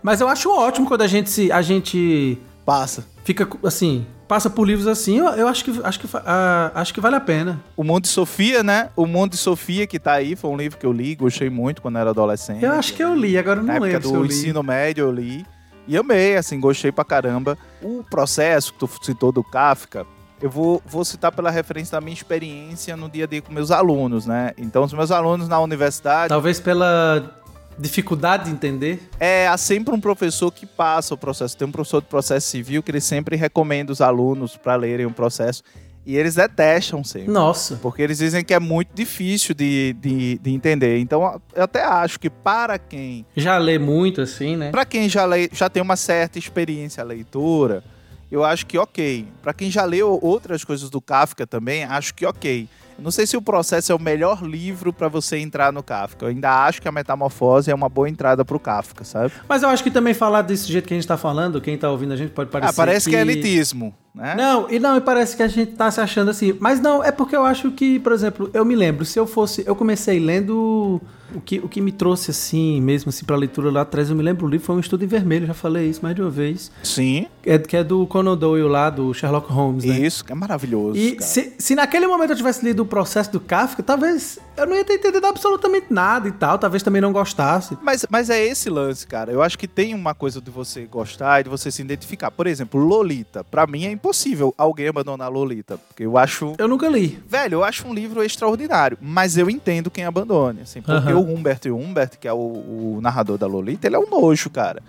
Mas 0.00 0.20
eu 0.20 0.28
acho 0.28 0.48
ótimo 0.48 0.86
quando 0.86 1.02
a 1.02 1.08
gente 1.08 1.28
se, 1.28 1.50
a 1.50 1.60
gente 1.60 2.38
Passa. 2.64 3.04
fica 3.24 3.48
assim, 3.64 4.06
passa 4.28 4.50
por 4.50 4.66
livros 4.66 4.86
assim, 4.86 5.18
eu, 5.18 5.26
eu 5.28 5.48
acho 5.48 5.64
que 5.64 5.80
acho 5.82 5.98
que 5.98 6.06
ah, 6.14 6.70
acho 6.74 6.92
que 6.92 7.00
vale 7.00 7.16
a 7.16 7.20
pena. 7.20 7.60
O 7.74 7.82
Mundo 7.82 8.02
de 8.02 8.08
Sofia, 8.08 8.62
né? 8.62 8.90
O 8.94 9.06
Mundo 9.06 9.32
de 9.32 9.38
Sofia 9.38 9.86
que 9.86 9.98
tá 9.98 10.12
aí, 10.12 10.36
foi 10.36 10.50
um 10.50 10.56
livro 10.56 10.78
que 10.78 10.86
eu 10.86 10.92
li, 10.92 11.14
gostei 11.14 11.48
muito 11.48 11.80
quando 11.80 11.98
era 11.98 12.10
adolescente. 12.10 12.62
Eu 12.62 12.72
acho 12.72 12.92
que 12.92 13.02
eu 13.02 13.14
li, 13.14 13.38
agora 13.38 13.60
eu 13.60 13.64
Na 13.64 13.78
não 13.78 13.86
época 13.86 13.92
lembro 13.92 14.08
se 14.08 14.14
do 14.14 14.26
ensino 14.26 14.62
médio 14.62 15.06
eu 15.06 15.10
li. 15.10 15.44
E 15.86 15.96
amei, 15.96 16.36
assim, 16.36 16.60
gostei 16.60 16.92
pra 16.92 17.02
caramba. 17.02 17.56
O 17.82 18.04
processo 18.04 18.74
que 18.74 18.78
tu 18.78 18.90
citou 19.02 19.32
do 19.32 19.42
Kafka, 19.42 20.06
eu 20.40 20.50
vou, 20.50 20.82
vou 20.84 21.02
citar 21.02 21.32
pela 21.32 21.50
referência 21.50 21.92
da 21.92 22.00
minha 22.00 22.12
experiência 22.12 22.94
no 22.94 23.08
dia 23.08 23.24
a 23.24 23.26
dia 23.26 23.40
com 23.40 23.50
meus 23.50 23.70
alunos, 23.70 24.26
né? 24.26 24.52
Então, 24.58 24.84
os 24.84 24.92
meus 24.92 25.10
alunos 25.10 25.48
na 25.48 25.58
universidade, 25.58 26.28
Talvez 26.28 26.60
pela 26.60 27.40
dificuldade 27.78 28.44
de 28.44 28.50
entender. 28.50 29.08
é, 29.20 29.46
há 29.48 29.56
sempre 29.56 29.94
um 29.94 30.00
professor 30.00 30.50
que 30.50 30.66
passa 30.66 31.14
o 31.14 31.18
processo. 31.18 31.56
Tem 31.56 31.66
um 31.66 31.72
professor 31.72 32.00
de 32.00 32.08
processo 32.08 32.48
civil 32.48 32.82
que 32.82 32.90
ele 32.90 33.00
sempre 33.00 33.36
recomenda 33.36 33.92
os 33.92 34.00
alunos 34.00 34.56
para 34.56 34.76
lerem 34.76 35.06
o 35.06 35.10
processo. 35.10 35.62
E 36.06 36.16
eles 36.16 36.36
detestam 36.36 37.04
sempre. 37.04 37.30
Nossa. 37.30 37.76
Porque 37.82 38.00
eles 38.00 38.16
dizem 38.16 38.42
que 38.42 38.54
é 38.54 38.58
muito 38.58 38.88
difícil 38.94 39.54
de, 39.54 39.94
de, 40.00 40.38
de 40.38 40.50
entender. 40.54 40.98
Então, 40.98 41.38
eu 41.54 41.64
até 41.64 41.84
acho 41.84 42.18
que 42.18 42.30
para 42.30 42.78
quem 42.78 43.26
Já 43.36 43.58
lê 43.58 43.78
muito 43.78 44.22
assim, 44.22 44.56
né? 44.56 44.70
Pra 44.70 44.86
quem 44.86 45.06
já, 45.06 45.26
lê, 45.26 45.50
já 45.52 45.68
tem 45.68 45.82
uma 45.82 45.96
certa 45.96 46.38
experiência 46.38 47.04
leitura, 47.04 47.84
eu 48.32 48.42
acho 48.42 48.64
que 48.64 48.78
ok. 48.78 49.26
Pra 49.42 49.52
quem 49.52 49.70
já 49.70 49.84
leu 49.84 50.18
outras 50.22 50.64
coisas 50.64 50.88
do 50.88 50.98
Kafka 50.98 51.46
também, 51.46 51.84
acho 51.84 52.14
que 52.14 52.24
ok. 52.24 52.66
Não 52.98 53.10
sei 53.10 53.26
se 53.26 53.36
o 53.36 53.42
processo 53.42 53.92
é 53.92 53.94
o 53.94 54.00
melhor 54.00 54.42
livro 54.42 54.92
pra 54.92 55.08
você 55.08 55.38
entrar 55.38 55.72
no 55.72 55.82
Kafka. 55.82 56.24
Eu 56.24 56.30
ainda 56.30 56.64
acho 56.64 56.82
que 56.82 56.88
a 56.88 56.92
Metamorfose 56.92 57.70
é 57.70 57.74
uma 57.74 57.88
boa 57.88 58.08
entrada 58.08 58.44
pro 58.44 58.58
Kafka, 58.58 59.04
sabe? 59.04 59.32
Mas 59.48 59.62
eu 59.62 59.68
acho 59.68 59.84
que 59.84 59.90
também 59.90 60.14
falar 60.14 60.42
desse 60.42 60.70
jeito 60.70 60.88
que 60.88 60.94
a 60.94 60.96
gente 60.96 61.06
tá 61.06 61.16
falando, 61.16 61.60
quem 61.60 61.78
tá 61.78 61.90
ouvindo 61.90 62.12
a 62.12 62.16
gente 62.16 62.30
pode 62.30 62.50
parecer 62.50 62.70
ah, 62.70 62.74
parece 62.74 63.08
que... 63.08 63.16
é 63.16 63.20
elitismo, 63.20 63.94
né? 64.18 64.34
Não, 64.34 64.68
e 64.70 64.78
não, 64.78 64.96
e 64.96 65.00
parece 65.00 65.36
que 65.36 65.42
a 65.42 65.48
gente 65.48 65.72
tá 65.72 65.90
se 65.90 66.00
achando 66.00 66.30
assim. 66.30 66.54
Mas 66.58 66.80
não, 66.80 67.02
é 67.02 67.12
porque 67.12 67.36
eu 67.36 67.44
acho 67.44 67.70
que, 67.70 67.98
por 68.00 68.12
exemplo, 68.12 68.50
eu 68.52 68.64
me 68.64 68.74
lembro, 68.74 69.04
se 69.04 69.18
eu 69.18 69.26
fosse. 69.26 69.62
Eu 69.66 69.76
comecei 69.76 70.18
lendo. 70.18 71.00
O 71.34 71.42
que, 71.42 71.58
o 71.58 71.68
que 71.68 71.78
me 71.82 71.92
trouxe 71.92 72.30
assim, 72.30 72.80
mesmo 72.80 73.10
assim, 73.10 73.22
pra 73.22 73.36
leitura 73.36 73.70
lá 73.70 73.82
atrás, 73.82 74.08
eu 74.08 74.16
me 74.16 74.22
lembro 74.22 74.46
o 74.46 74.48
livro 74.48 74.64
foi 74.64 74.76
um 74.76 74.80
estudo 74.80 75.04
em 75.04 75.06
vermelho, 75.06 75.46
já 75.46 75.52
falei 75.52 75.86
isso 75.86 76.00
mais 76.02 76.14
de 76.16 76.22
uma 76.22 76.30
vez. 76.30 76.72
Sim, 76.82 77.26
É, 77.44 77.58
que 77.58 77.76
é 77.76 77.84
do 77.84 78.06
Conan 78.06 78.34
Doyle 78.34 78.66
lá, 78.66 78.88
do 78.88 79.12
Sherlock 79.12 79.52
Holmes, 79.52 79.84
né? 79.84 79.98
isso, 79.98 80.24
que 80.24 80.32
é 80.32 80.34
maravilhoso. 80.34 80.96
E 80.98 81.22
se, 81.22 81.52
se 81.58 81.74
naquele 81.74 82.06
momento 82.06 82.30
eu 82.30 82.36
tivesse 82.36 82.64
lido 82.64 82.82
o 82.82 82.86
processo 82.86 83.30
do 83.30 83.40
Kafka, 83.40 83.82
talvez 83.82 84.38
eu 84.56 84.66
não 84.66 84.74
ia 84.74 84.82
ter 84.82 84.94
entendido 84.94 85.26
absolutamente 85.26 85.88
nada 85.90 86.26
e 86.28 86.32
tal, 86.32 86.58
talvez 86.58 86.82
também 86.82 87.02
não 87.02 87.12
gostasse. 87.12 87.76
Mas, 87.82 88.06
mas 88.08 88.30
é 88.30 88.42
esse 88.46 88.70
lance, 88.70 89.06
cara. 89.06 89.30
Eu 89.30 89.42
acho 89.42 89.58
que 89.58 89.68
tem 89.68 89.94
uma 89.94 90.14
coisa 90.14 90.40
de 90.40 90.50
você 90.50 90.86
gostar 90.86 91.40
e 91.40 91.44
de 91.44 91.50
você 91.50 91.70
se 91.70 91.82
identificar. 91.82 92.30
Por 92.30 92.46
exemplo, 92.46 92.80
Lolita. 92.80 93.44
Pra 93.44 93.66
mim 93.66 93.84
é 93.84 93.92
impossível 94.08 94.54
alguém 94.56 94.88
abandonar 94.88 95.30
Lolita. 95.30 95.76
Porque 95.78 96.04
eu 96.04 96.16
acho 96.16 96.54
Eu 96.58 96.66
nunca 96.66 96.88
li. 96.88 97.18
Velho, 97.28 97.56
eu 97.56 97.64
acho 97.64 97.86
um 97.86 97.92
livro 97.92 98.22
extraordinário, 98.22 98.96
mas 99.00 99.36
eu 99.36 99.50
entendo 99.50 99.90
quem 99.90 100.04
abandone, 100.04 100.62
assim, 100.62 100.80
porque 100.80 101.12
o 101.12 101.20
Humbert 101.20 101.66
Humbert, 101.66 102.16
que 102.18 102.26
é 102.26 102.32
o, 102.32 102.36
o 102.36 102.98
narrador 103.02 103.36
da 103.36 103.46
Lolita, 103.46 103.86
ele 103.86 103.96
é 103.96 103.98
um 103.98 104.08
nojo, 104.08 104.48
cara. 104.50 104.82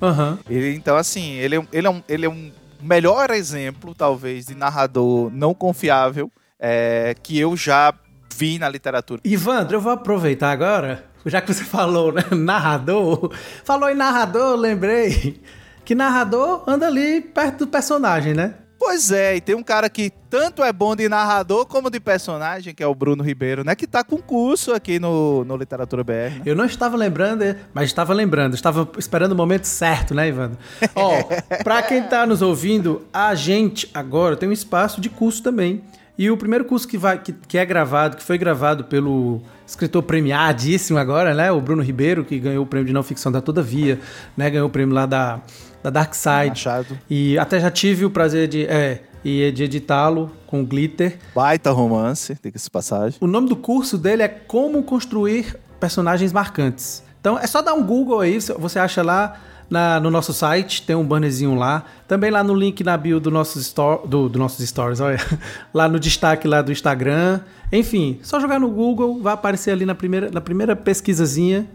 Ele, 0.50 0.74
então, 0.76 0.96
assim, 0.96 1.34
ele, 1.34 1.56
é 1.56 1.60
um- 1.60 1.68
ele, 1.72 1.88
é 1.88 1.90
um, 1.90 2.04
ele 2.08 2.26
é 2.26 2.30
um 2.30 2.52
melhor 2.82 3.30
exemplo, 3.32 3.94
talvez, 3.94 4.46
de 4.46 4.56
narrador 4.56 5.30
não 5.34 5.54
confiável 5.54 6.32
é, 6.60 7.14
que 7.22 7.38
eu 7.38 7.56
já 7.58 7.94
vi 8.36 8.58
na 8.58 8.70
literatura. 8.70 9.20
Ivandro, 9.26 9.76
eu 9.76 9.82
vou 9.82 9.92
aproveitar 9.92 10.52
agora, 10.52 11.04
já 11.26 11.42
que 11.42 11.54
você 11.54 11.64
falou, 11.66 12.14
né, 12.14 12.24
narrador. 12.32 13.32
Falou 13.66 13.90
em 13.90 13.96
narrador, 13.96 14.56
lembrei 14.56 15.42
que 15.84 15.94
narrador 15.94 16.64
anda 16.68 16.88
ali 16.88 17.20
perto 17.20 17.60
do 17.66 17.68
personagem, 17.68 18.34
né? 18.34 18.54
Pois 18.80 19.12
é, 19.12 19.36
e 19.36 19.42
tem 19.42 19.56
um 19.56 19.62
cara 19.62 19.90
que 19.90 20.10
tanto 20.30 20.64
é 20.64 20.72
bom 20.72 20.96
de 20.96 21.10
narrador 21.10 21.66
como 21.66 21.90
de 21.90 22.00
personagem, 22.00 22.74
que 22.74 22.82
é 22.82 22.88
o 22.88 22.96
Bruno 22.96 23.22
Ribeiro, 23.22 23.62
né? 23.62 23.76
Que 23.76 23.86
tá 23.86 24.06
com 24.06 24.18
curso 24.18 24.74
aqui 24.74 25.00
no, 25.00 25.44
no 25.44 25.58
Literatura 25.58 26.02
BR. 26.02 26.12
né? 26.12 26.42
Eu 26.46 26.56
não 26.56 26.64
estava 26.64 26.96
lembrando, 26.96 27.44
mas 27.74 27.86
estava 27.86 28.14
lembrando. 28.14 28.56
Estava 28.56 28.90
esperando 28.98 29.34
o 29.34 29.36
momento 29.36 29.66
certo, 29.66 30.16
né, 30.16 30.30
Ivandro? 30.30 30.58
Ó, 30.96 31.12
pra 31.62 31.82
quem 31.82 32.04
tá 32.04 32.26
nos 32.26 32.42
ouvindo, 32.42 33.06
a 33.12 33.36
gente 33.36 33.90
agora 33.94 34.38
tem 34.38 34.48
um 34.48 34.54
espaço 34.54 35.02
de 35.02 35.10
curso 35.10 35.44
também. 35.44 35.84
E 36.18 36.30
o 36.30 36.38
primeiro 36.38 36.66
curso 36.66 36.88
que, 36.88 36.98
vai, 36.98 37.18
que, 37.18 37.34
que 37.34 37.58
é 37.58 37.66
gravado, 37.66 38.18
que 38.18 38.24
foi 38.24 38.38
gravado 38.38 38.86
pelo 38.86 39.42
escritor 39.66 40.04
premiadíssimo 40.04 40.98
agora, 40.98 41.34
né? 41.34 41.52
O 41.52 41.62
Bruno 41.62 41.82
Ribeiro, 41.82 42.26
que 42.26 42.40
ganhou 42.40 42.64
o 42.64 42.68
prêmio 42.68 42.88
de 42.88 42.94
não 42.94 43.04
ficção 43.04 43.32
da 43.32 43.42
Todavia, 43.42 44.00
né? 44.36 44.50
Ganhou 44.50 44.68
o 44.68 44.70
prêmio 44.70 44.94
lá 44.94 45.06
da, 45.06 45.42
da 45.84 45.90
Dark 45.90 46.14
Side. 46.14 46.50
Machado. 46.50 46.98
E 47.10 47.38
até 47.38 47.60
já 47.60 47.72
tive 47.72 48.06
o 48.06 48.10
prazer 48.10 48.48
de, 48.48 48.66
é, 48.66 49.02
e 49.24 49.52
de 49.52 49.64
editá-lo 49.64 50.32
com 50.48 50.64
glitter. 50.66 51.18
Baita 51.36 51.72
romance, 51.72 52.38
diga-se 52.44 52.70
passagem. 52.70 53.18
O 53.22 53.28
nome 53.28 53.48
do 53.50 53.56
curso 53.56 53.98
dele 53.98 54.24
é 54.24 54.28
Como 54.28 54.82
Construir 54.84 55.56
Personagens 55.80 56.34
Marcantes. 56.34 57.04
Então 57.22 57.38
é 57.38 57.46
só 57.48 57.62
dar 57.62 57.74
um 57.74 57.84
Google 57.84 58.22
aí, 58.22 58.40
você 58.40 58.80
acha 58.80 59.02
lá 59.04 59.36
na- 59.70 60.00
no 60.00 60.10
nosso 60.10 60.34
site, 60.34 60.82
tem 60.82 60.96
um 60.96 61.06
bannerzinho 61.06 61.54
lá. 61.54 61.84
Também 62.08 62.32
lá 62.32 62.44
no 62.44 62.56
link 62.56 62.84
na 62.84 62.98
bio 62.98 63.20
do 63.20 63.30
nosso 63.30 63.60
store, 63.60 64.08
do, 64.08 64.28
do 64.28 64.40
nossos 64.40 64.68
stories, 64.68 65.00
olha. 65.00 65.20
Lá 65.74 65.88
no 65.88 66.00
destaque 66.00 66.48
lá 66.48 66.62
do 66.64 66.72
Instagram. 66.72 67.42
Enfim, 67.72 68.20
só 68.24 68.40
jogar 68.40 68.60
no 68.60 68.68
Google, 68.70 69.22
vai 69.22 69.34
aparecer 69.36 69.70
ali 69.72 69.86
na 69.86 69.94
primeira, 69.94 70.32
na 70.32 70.42
primeira 70.42 70.76
pesquisazinha. 70.76 71.68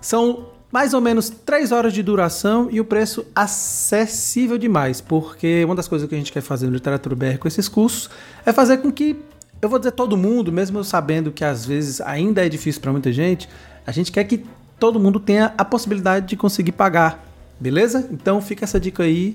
São 0.00 0.46
mais 0.76 0.92
ou 0.92 1.00
menos 1.00 1.30
3 1.30 1.72
horas 1.72 1.90
de 1.94 2.02
duração 2.02 2.68
e 2.70 2.82
o 2.82 2.84
preço 2.84 3.24
acessível 3.34 4.58
demais, 4.58 5.00
porque 5.00 5.64
uma 5.64 5.74
das 5.74 5.88
coisas 5.88 6.06
que 6.06 6.14
a 6.14 6.18
gente 6.18 6.30
quer 6.30 6.42
fazer 6.42 6.66
no 6.66 6.74
Literatura 6.74 7.16
BR 7.16 7.38
com 7.38 7.48
esses 7.48 7.66
cursos 7.66 8.10
é 8.44 8.52
fazer 8.52 8.76
com 8.76 8.92
que, 8.92 9.16
eu 9.62 9.70
vou 9.70 9.78
dizer 9.78 9.92
todo 9.92 10.18
mundo, 10.18 10.52
mesmo 10.52 10.78
eu 10.78 10.84
sabendo 10.84 11.32
que 11.32 11.42
às 11.42 11.64
vezes 11.64 12.02
ainda 12.02 12.44
é 12.44 12.48
difícil 12.50 12.82
para 12.82 12.92
muita 12.92 13.10
gente, 13.10 13.48
a 13.86 13.90
gente 13.90 14.12
quer 14.12 14.24
que 14.24 14.44
todo 14.78 15.00
mundo 15.00 15.18
tenha 15.18 15.54
a 15.56 15.64
possibilidade 15.64 16.26
de 16.26 16.36
conseguir 16.36 16.72
pagar, 16.72 17.24
beleza? 17.58 18.06
Então 18.12 18.42
fica 18.42 18.66
essa 18.66 18.78
dica 18.78 19.02
aí 19.02 19.34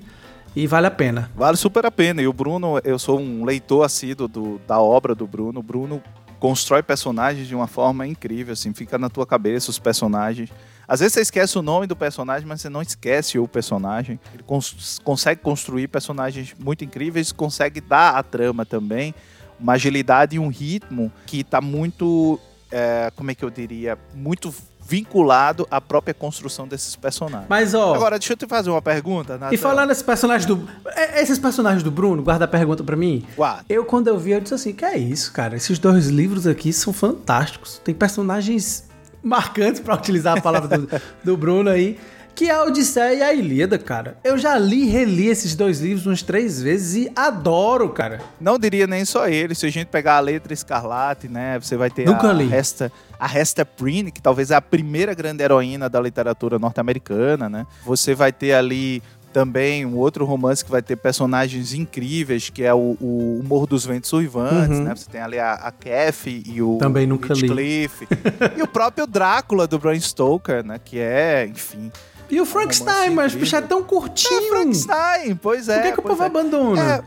e 0.56 0.68
vale 0.68 0.86
a 0.86 0.92
pena. 0.92 1.32
Vale 1.36 1.58
super 1.58 1.84
a 1.88 1.92
pena. 1.92 2.22
E 2.22 2.28
o 2.28 2.34
Bruno, 2.34 2.80
eu 2.84 3.00
sou 3.00 3.20
um 3.20 3.46
leitor 3.46 3.84
assíduo 3.84 4.28
do, 4.28 4.62
da 4.68 4.80
obra 4.80 5.16
do 5.16 5.26
Bruno. 5.26 5.60
O 5.60 5.64
Bruno 5.64 6.04
constrói 6.40 6.84
personagens 6.84 7.48
de 7.48 7.56
uma 7.56 7.68
forma 7.68 8.06
incrível, 8.06 8.54
assim, 8.54 8.74
fica 8.74 9.00
na 9.00 9.10
tua 9.10 9.26
cabeça 9.26 9.72
os 9.72 9.80
personagens. 9.80 10.52
Às 10.92 11.00
vezes 11.00 11.14
você 11.14 11.22
esquece 11.22 11.58
o 11.58 11.62
nome 11.62 11.88
do 11.88 11.96
personagem, 11.96 12.46
mas 12.46 12.60
você 12.60 12.70
não 12.70 12.82
esquece 12.82 13.40
o 13.40 13.48
personagem. 13.48 14.20
Ele 14.34 14.44
cons- 14.44 15.00
consegue 15.02 15.40
construir 15.40 15.88
personagens 15.88 16.54
muito 16.60 16.84
incríveis, 16.84 17.32
consegue 17.32 17.80
dar 17.80 18.16
a 18.18 18.22
trama 18.24 18.66
também 18.66 19.16
uma 19.58 19.74
agilidade 19.74 20.36
e 20.36 20.40
um 20.40 20.50
ritmo 20.50 21.10
que 21.26 21.40
está 21.42 21.62
muito, 21.62 22.38
é, 22.70 23.10
como 23.16 23.32
é 23.32 23.36
que 23.36 23.46
eu 23.46 23.50
diria, 23.50 23.98
muito 24.14 24.54
vinculado 24.86 25.66
à 25.72 25.80
própria 25.80 26.14
construção 26.14 26.68
desses 26.68 26.96
personagens. 26.98 27.48
Mas 27.48 27.74
ó, 27.74 27.94
Agora, 27.96 28.20
deixa 28.20 28.34
eu 28.34 28.38
te 28.38 28.46
fazer 28.46 28.70
uma 28.70 28.82
pergunta, 28.82 29.38
Nathan. 29.38 29.54
e 29.56 29.58
falando 29.58 29.88
nesses 29.88 30.04
personagens 30.04 30.46
do 30.46 30.68
é, 30.88 31.22
esses 31.22 31.40
personagens 31.40 31.84
do 31.84 31.92
Bruno, 31.92 32.22
guarda 32.22 32.44
a 32.44 32.48
pergunta 32.50 32.84
para 32.84 32.98
mim. 32.98 33.26
Guarda. 33.38 33.64
Eu, 33.70 33.86
quando 33.86 34.08
eu 34.10 34.20
vi, 34.20 34.32
eu 34.32 34.42
disse 34.42 34.54
assim: 34.56 34.74
que 34.74 34.84
é 34.84 34.98
isso, 34.98 35.32
cara? 35.32 35.56
Esses 35.56 35.80
dois 35.80 36.08
livros 36.08 36.46
aqui 36.48 36.74
são 36.74 36.92
fantásticos. 36.92 37.80
Tem 37.84 37.96
personagens 37.96 38.90
marcantes, 39.24 39.80
pra 39.80 39.96
utilizar 39.96 40.38
a 40.38 40.42
palavra 40.42 40.78
do, 40.78 41.02
do 41.24 41.38
Bruno 41.38 41.70
aí, 41.70 41.98
que 42.34 42.50
é 42.50 42.52
a 42.52 42.64
Odisseia 42.64 43.14
e 43.14 43.22
a 43.22 43.34
Ilíada, 43.34 43.78
cara. 43.78 44.18
Eu 44.24 44.38
já 44.38 44.58
li 44.58 44.84
e 44.84 44.90
reli 44.90 45.28
esses 45.28 45.56
dois 45.56 45.80
livros 45.80 46.06
umas 46.06 46.22
três 46.22 46.62
vezes 46.62 47.06
e 47.06 47.12
adoro, 47.16 47.90
cara. 47.90 48.22
Não 48.40 48.58
diria 48.58 48.88
nem 48.88 49.06
só 49.06 49.28
ele. 49.28 49.54
Se 49.54 49.66
a 49.66 49.70
gente 49.70 49.88
pegar 49.88 50.16
a 50.16 50.20
letra 50.20 50.54
escarlate, 50.54 51.28
né? 51.28 51.60
Você 51.60 51.76
vai 51.76 51.90
ter 51.90 52.06
Nunca 52.06 52.30
a 52.30 52.34
li. 52.34 52.46
Resta, 52.46 52.92
a 53.20 53.28
Hester 53.28 53.66
Prynne, 53.66 54.12
que 54.12 54.22
talvez 54.22 54.50
é 54.50 54.56
a 54.56 54.62
primeira 54.62 55.14
grande 55.14 55.44
heroína 55.44 55.90
da 55.90 56.00
literatura 56.00 56.58
norte-americana, 56.58 57.50
né? 57.50 57.68
Você 57.86 58.16
vai 58.16 58.32
ter 58.32 58.54
ali 58.54 59.04
também 59.32 59.86
um 59.86 59.98
outro 59.98 60.26
romance 60.26 60.64
que 60.64 60.70
vai 60.72 60.82
ter 60.82 60.96
personagens 60.96 61.74
incríveis, 61.74 62.50
que 62.50 62.64
é 62.64 62.74
o, 62.74 62.98
o, 63.00 63.42
Morro 63.44 63.66
dos 63.66 63.86
Ventos 63.86 64.12
Uivantes, 64.14 64.78
Uhum. 64.78 64.84
né? 64.84 64.96
Você 64.96 65.10
tem 65.10 65.22
ali 65.22 65.40
a, 65.40 65.54
a 65.54 65.72
Kathy 65.72 66.44
e 66.46 66.62
o 66.62 66.78
Também 66.78 67.08
nunca 67.08 67.34
li. 67.34 67.42
Heathcliff. 67.42 68.08
e 68.58 68.62
o 68.62 68.68
próprio 68.68 69.08
Drácula 69.08 69.68
do 69.68 69.80
Bram 69.80 70.00
Stoker, 70.00 70.64
né? 70.64 70.80
Que 70.84 71.00
é, 71.00 71.48
enfim... 71.48 71.92
E 72.30 72.40
o 72.40 72.46
Frankenstein, 72.46 73.10
romance 73.10 73.16
mas 73.16 73.34
o 73.36 73.38
bicho 73.40 73.56
é 73.58 73.62
tão 73.62 73.84
curtinho. 73.84 74.46
É 74.46 74.50
Frankenstein, 74.50 75.36
pois 75.36 75.68
é. 75.68 75.76
Por 75.76 75.84
que, 75.84 75.92
que 75.92 76.00
o 76.00 76.04
povo 76.04 76.24
é. 76.24 76.26
abandona? 76.28 76.82
É, 76.82 77.04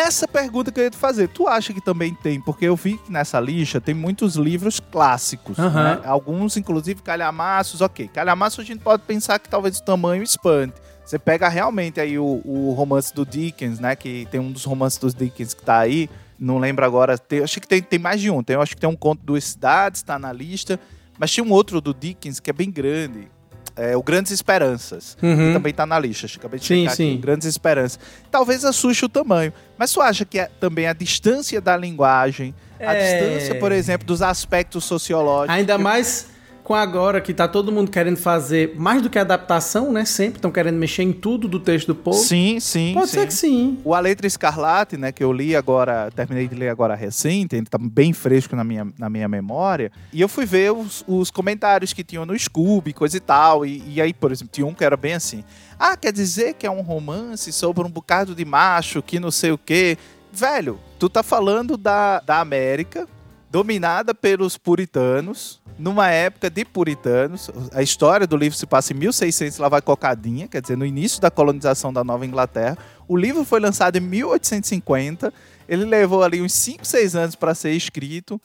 essa 0.00 0.28
pergunta 0.28 0.70
que 0.70 0.78
eu 0.78 0.84
ia 0.84 0.90
te 0.90 0.96
fazer. 0.96 1.28
Tu 1.28 1.48
acha 1.48 1.72
que 1.72 1.80
também 1.80 2.14
tem? 2.14 2.40
Porque 2.40 2.64
eu 2.64 2.76
vi 2.76 2.96
que 2.96 3.10
nessa 3.10 3.40
lista 3.40 3.80
tem 3.80 3.92
muitos 3.92 4.36
livros 4.36 4.78
clássicos, 4.78 5.58
Aham. 5.58 5.96
né? 5.96 6.00
Alguns, 6.04 6.56
inclusive, 6.56 7.02
calhamaços. 7.02 7.80
Ok, 7.80 8.08
calhamaços 8.08 8.60
a 8.60 8.64
gente 8.64 8.80
pode 8.80 9.02
pensar 9.02 9.40
que 9.40 9.48
talvez 9.48 9.78
o 9.78 9.84
tamanho 9.84 10.22
espante. 10.22 10.74
Você 11.08 11.18
pega 11.18 11.48
realmente 11.48 11.98
aí 11.98 12.18
o, 12.18 12.42
o 12.44 12.70
romance 12.76 13.14
do 13.14 13.24
Dickens, 13.24 13.80
né? 13.80 13.96
Que 13.96 14.28
tem 14.30 14.38
um 14.38 14.52
dos 14.52 14.64
romances 14.66 14.98
dos 14.98 15.14
Dickens 15.14 15.54
que 15.54 15.62
tá 15.62 15.78
aí. 15.78 16.06
Não 16.38 16.58
lembro 16.58 16.84
agora. 16.84 17.16
Tem, 17.16 17.42
acho 17.42 17.58
que 17.62 17.66
tem, 17.66 17.80
tem 17.80 17.98
mais 17.98 18.20
de 18.20 18.30
um. 18.30 18.42
Tem, 18.42 18.56
acho 18.56 18.74
que 18.74 18.80
tem 18.82 18.90
um 18.90 18.94
conto 18.94 19.22
Duas 19.24 19.42
Cidades, 19.44 20.02
tá 20.02 20.18
na 20.18 20.30
lista. 20.34 20.78
Mas 21.18 21.30
tinha 21.32 21.42
um 21.42 21.50
outro 21.50 21.80
do 21.80 21.94
Dickens 21.94 22.40
que 22.40 22.50
é 22.50 22.52
bem 22.52 22.70
grande. 22.70 23.26
É 23.74 23.96
o 23.96 24.02
Grandes 24.02 24.32
Esperanças. 24.32 25.16
Uhum. 25.22 25.34
Que 25.48 25.52
também 25.54 25.72
tá 25.72 25.86
na 25.86 25.98
lista. 25.98 26.26
Acho 26.26 26.34
que 26.38 26.40
Acabei 26.40 26.60
de 26.60 26.66
Sim, 26.66 26.80
checar 26.82 26.96
sim. 26.96 27.12
aqui. 27.12 27.22
Grandes 27.22 27.48
Esperanças. 27.48 27.98
Talvez 28.30 28.62
assuste 28.66 29.06
o 29.06 29.08
tamanho. 29.08 29.50
Mas 29.78 29.90
tu 29.90 30.02
acha 30.02 30.26
que 30.26 30.38
é 30.38 30.50
também 30.60 30.86
a 30.88 30.92
distância 30.92 31.58
da 31.58 31.74
linguagem, 31.74 32.54
a 32.78 32.92
É. 32.94 33.00
distância, 33.32 33.54
por 33.58 33.72
exemplo, 33.72 34.06
dos 34.06 34.20
aspectos 34.20 34.84
sociológicos. 34.84 35.56
Ainda 35.56 35.78
mais 35.78 36.26
com 36.68 36.74
agora 36.74 37.18
que 37.18 37.32
tá 37.32 37.48
todo 37.48 37.72
mundo 37.72 37.90
querendo 37.90 38.18
fazer 38.18 38.74
mais 38.76 39.00
do 39.00 39.08
que 39.08 39.18
adaptação, 39.18 39.90
né? 39.90 40.04
Sempre 40.04 40.36
estão 40.36 40.50
querendo 40.50 40.76
mexer 40.76 41.02
em 41.02 41.14
tudo 41.14 41.48
do 41.48 41.58
texto 41.58 41.86
do 41.86 41.94
povo. 41.94 42.18
Sim, 42.18 42.60
sim. 42.60 42.92
Pode 42.92 43.08
sim. 43.08 43.20
ser 43.20 43.26
que 43.26 43.32
sim. 43.32 43.78
O 43.82 43.94
A 43.94 44.00
Letra 44.00 44.26
Escarlate, 44.26 44.98
né, 44.98 45.10
que 45.10 45.24
eu 45.24 45.32
li 45.32 45.56
agora, 45.56 46.10
terminei 46.14 46.46
de 46.46 46.54
ler 46.54 46.68
agora 46.68 46.94
recente, 46.94 47.56
ele 47.56 47.64
tá 47.64 47.78
bem 47.80 48.12
fresco 48.12 48.54
na 48.54 48.62
minha, 48.62 48.86
na 48.98 49.08
minha 49.08 49.26
memória, 49.26 49.90
e 50.12 50.20
eu 50.20 50.28
fui 50.28 50.44
ver 50.44 50.70
os, 50.70 51.02
os 51.08 51.30
comentários 51.30 51.94
que 51.94 52.04
tinham 52.04 52.26
no 52.26 52.38
Scooby, 52.38 52.92
coisa 52.92 53.16
e 53.16 53.20
tal, 53.20 53.64
e, 53.64 53.82
e 53.86 54.02
aí, 54.02 54.12
por 54.12 54.30
exemplo, 54.30 54.50
tinha 54.52 54.66
um 54.66 54.74
que 54.74 54.84
era 54.84 54.96
bem 54.96 55.14
assim, 55.14 55.42
ah, 55.78 55.96
quer 55.96 56.12
dizer 56.12 56.52
que 56.52 56.66
é 56.66 56.70
um 56.70 56.82
romance 56.82 57.50
sobre 57.50 57.82
um 57.82 57.90
bocado 57.90 58.34
de 58.34 58.44
macho 58.44 59.00
que 59.00 59.18
não 59.18 59.30
sei 59.30 59.52
o 59.52 59.56
quê. 59.58 59.96
Velho, 60.30 60.78
tu 60.98 61.08
tá 61.08 61.22
falando 61.22 61.78
da, 61.78 62.20
da 62.20 62.40
América, 62.40 63.08
dominada 63.50 64.14
pelos 64.14 64.58
puritanos, 64.58 65.60
numa 65.78 66.10
época 66.10 66.50
de 66.50 66.64
puritanos. 66.64 67.50
A 67.72 67.82
história 67.82 68.26
do 68.26 68.36
livro 68.36 68.58
se 68.58 68.66
passa 68.66 68.92
em 68.92 68.96
1600, 68.96 69.58
lá 69.58 69.68
vai 69.68 69.80
cocadinha, 69.80 70.48
quer 70.48 70.60
dizer, 70.60 70.76
no 70.76 70.84
início 70.84 71.20
da 71.20 71.30
colonização 71.30 71.92
da 71.92 72.04
Nova 72.04 72.26
Inglaterra. 72.26 72.76
O 73.06 73.16
livro 73.16 73.44
foi 73.44 73.60
lançado 73.60 73.96
em 73.96 74.00
1850. 74.00 75.32
Ele 75.68 75.84
levou 75.84 76.22
ali 76.22 76.42
uns 76.42 76.52
5, 76.52 76.86
6 76.86 77.16
anos 77.16 77.34
para 77.34 77.54
ser 77.54 77.72
escrito. 77.72 78.40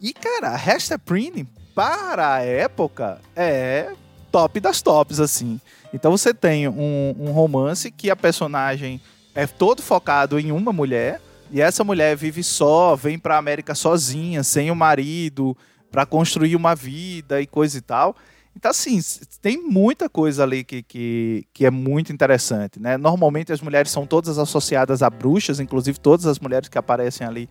E, 0.00 0.12
cara, 0.12 0.54
a 0.54 0.98
Prynne, 0.98 1.48
para 1.74 2.34
a 2.34 2.40
época, 2.40 3.20
é 3.34 3.92
top 4.30 4.58
das 4.60 4.82
tops, 4.82 5.20
assim. 5.20 5.60
Então 5.92 6.10
você 6.10 6.34
tem 6.34 6.66
um, 6.66 7.14
um 7.18 7.32
romance 7.32 7.90
que 7.90 8.10
a 8.10 8.16
personagem 8.16 9.00
é 9.34 9.46
todo 9.46 9.82
focado 9.82 10.38
em 10.38 10.50
uma 10.50 10.72
mulher. 10.72 11.20
E 11.52 11.60
essa 11.60 11.84
mulher 11.84 12.16
vive 12.16 12.42
só, 12.42 12.96
vem 12.96 13.18
pra 13.18 13.36
América 13.36 13.74
sozinha, 13.74 14.42
sem 14.42 14.70
o 14.70 14.74
marido, 14.74 15.54
pra 15.90 16.06
construir 16.06 16.56
uma 16.56 16.74
vida 16.74 17.42
e 17.42 17.46
coisa 17.46 17.76
e 17.76 17.80
tal. 17.82 18.16
Então, 18.56 18.70
assim, 18.70 18.98
tem 19.42 19.62
muita 19.62 20.08
coisa 20.08 20.44
ali 20.44 20.64
que, 20.64 20.82
que, 20.82 21.46
que 21.52 21.66
é 21.66 21.70
muito 21.70 22.10
interessante, 22.10 22.80
né? 22.80 22.96
Normalmente 22.96 23.52
as 23.52 23.60
mulheres 23.60 23.90
são 23.90 24.06
todas 24.06 24.38
associadas 24.38 25.02
a 25.02 25.10
bruxas, 25.10 25.60
inclusive 25.60 26.00
todas 26.00 26.24
as 26.24 26.38
mulheres 26.38 26.70
que 26.70 26.78
aparecem 26.78 27.26
ali, 27.26 27.50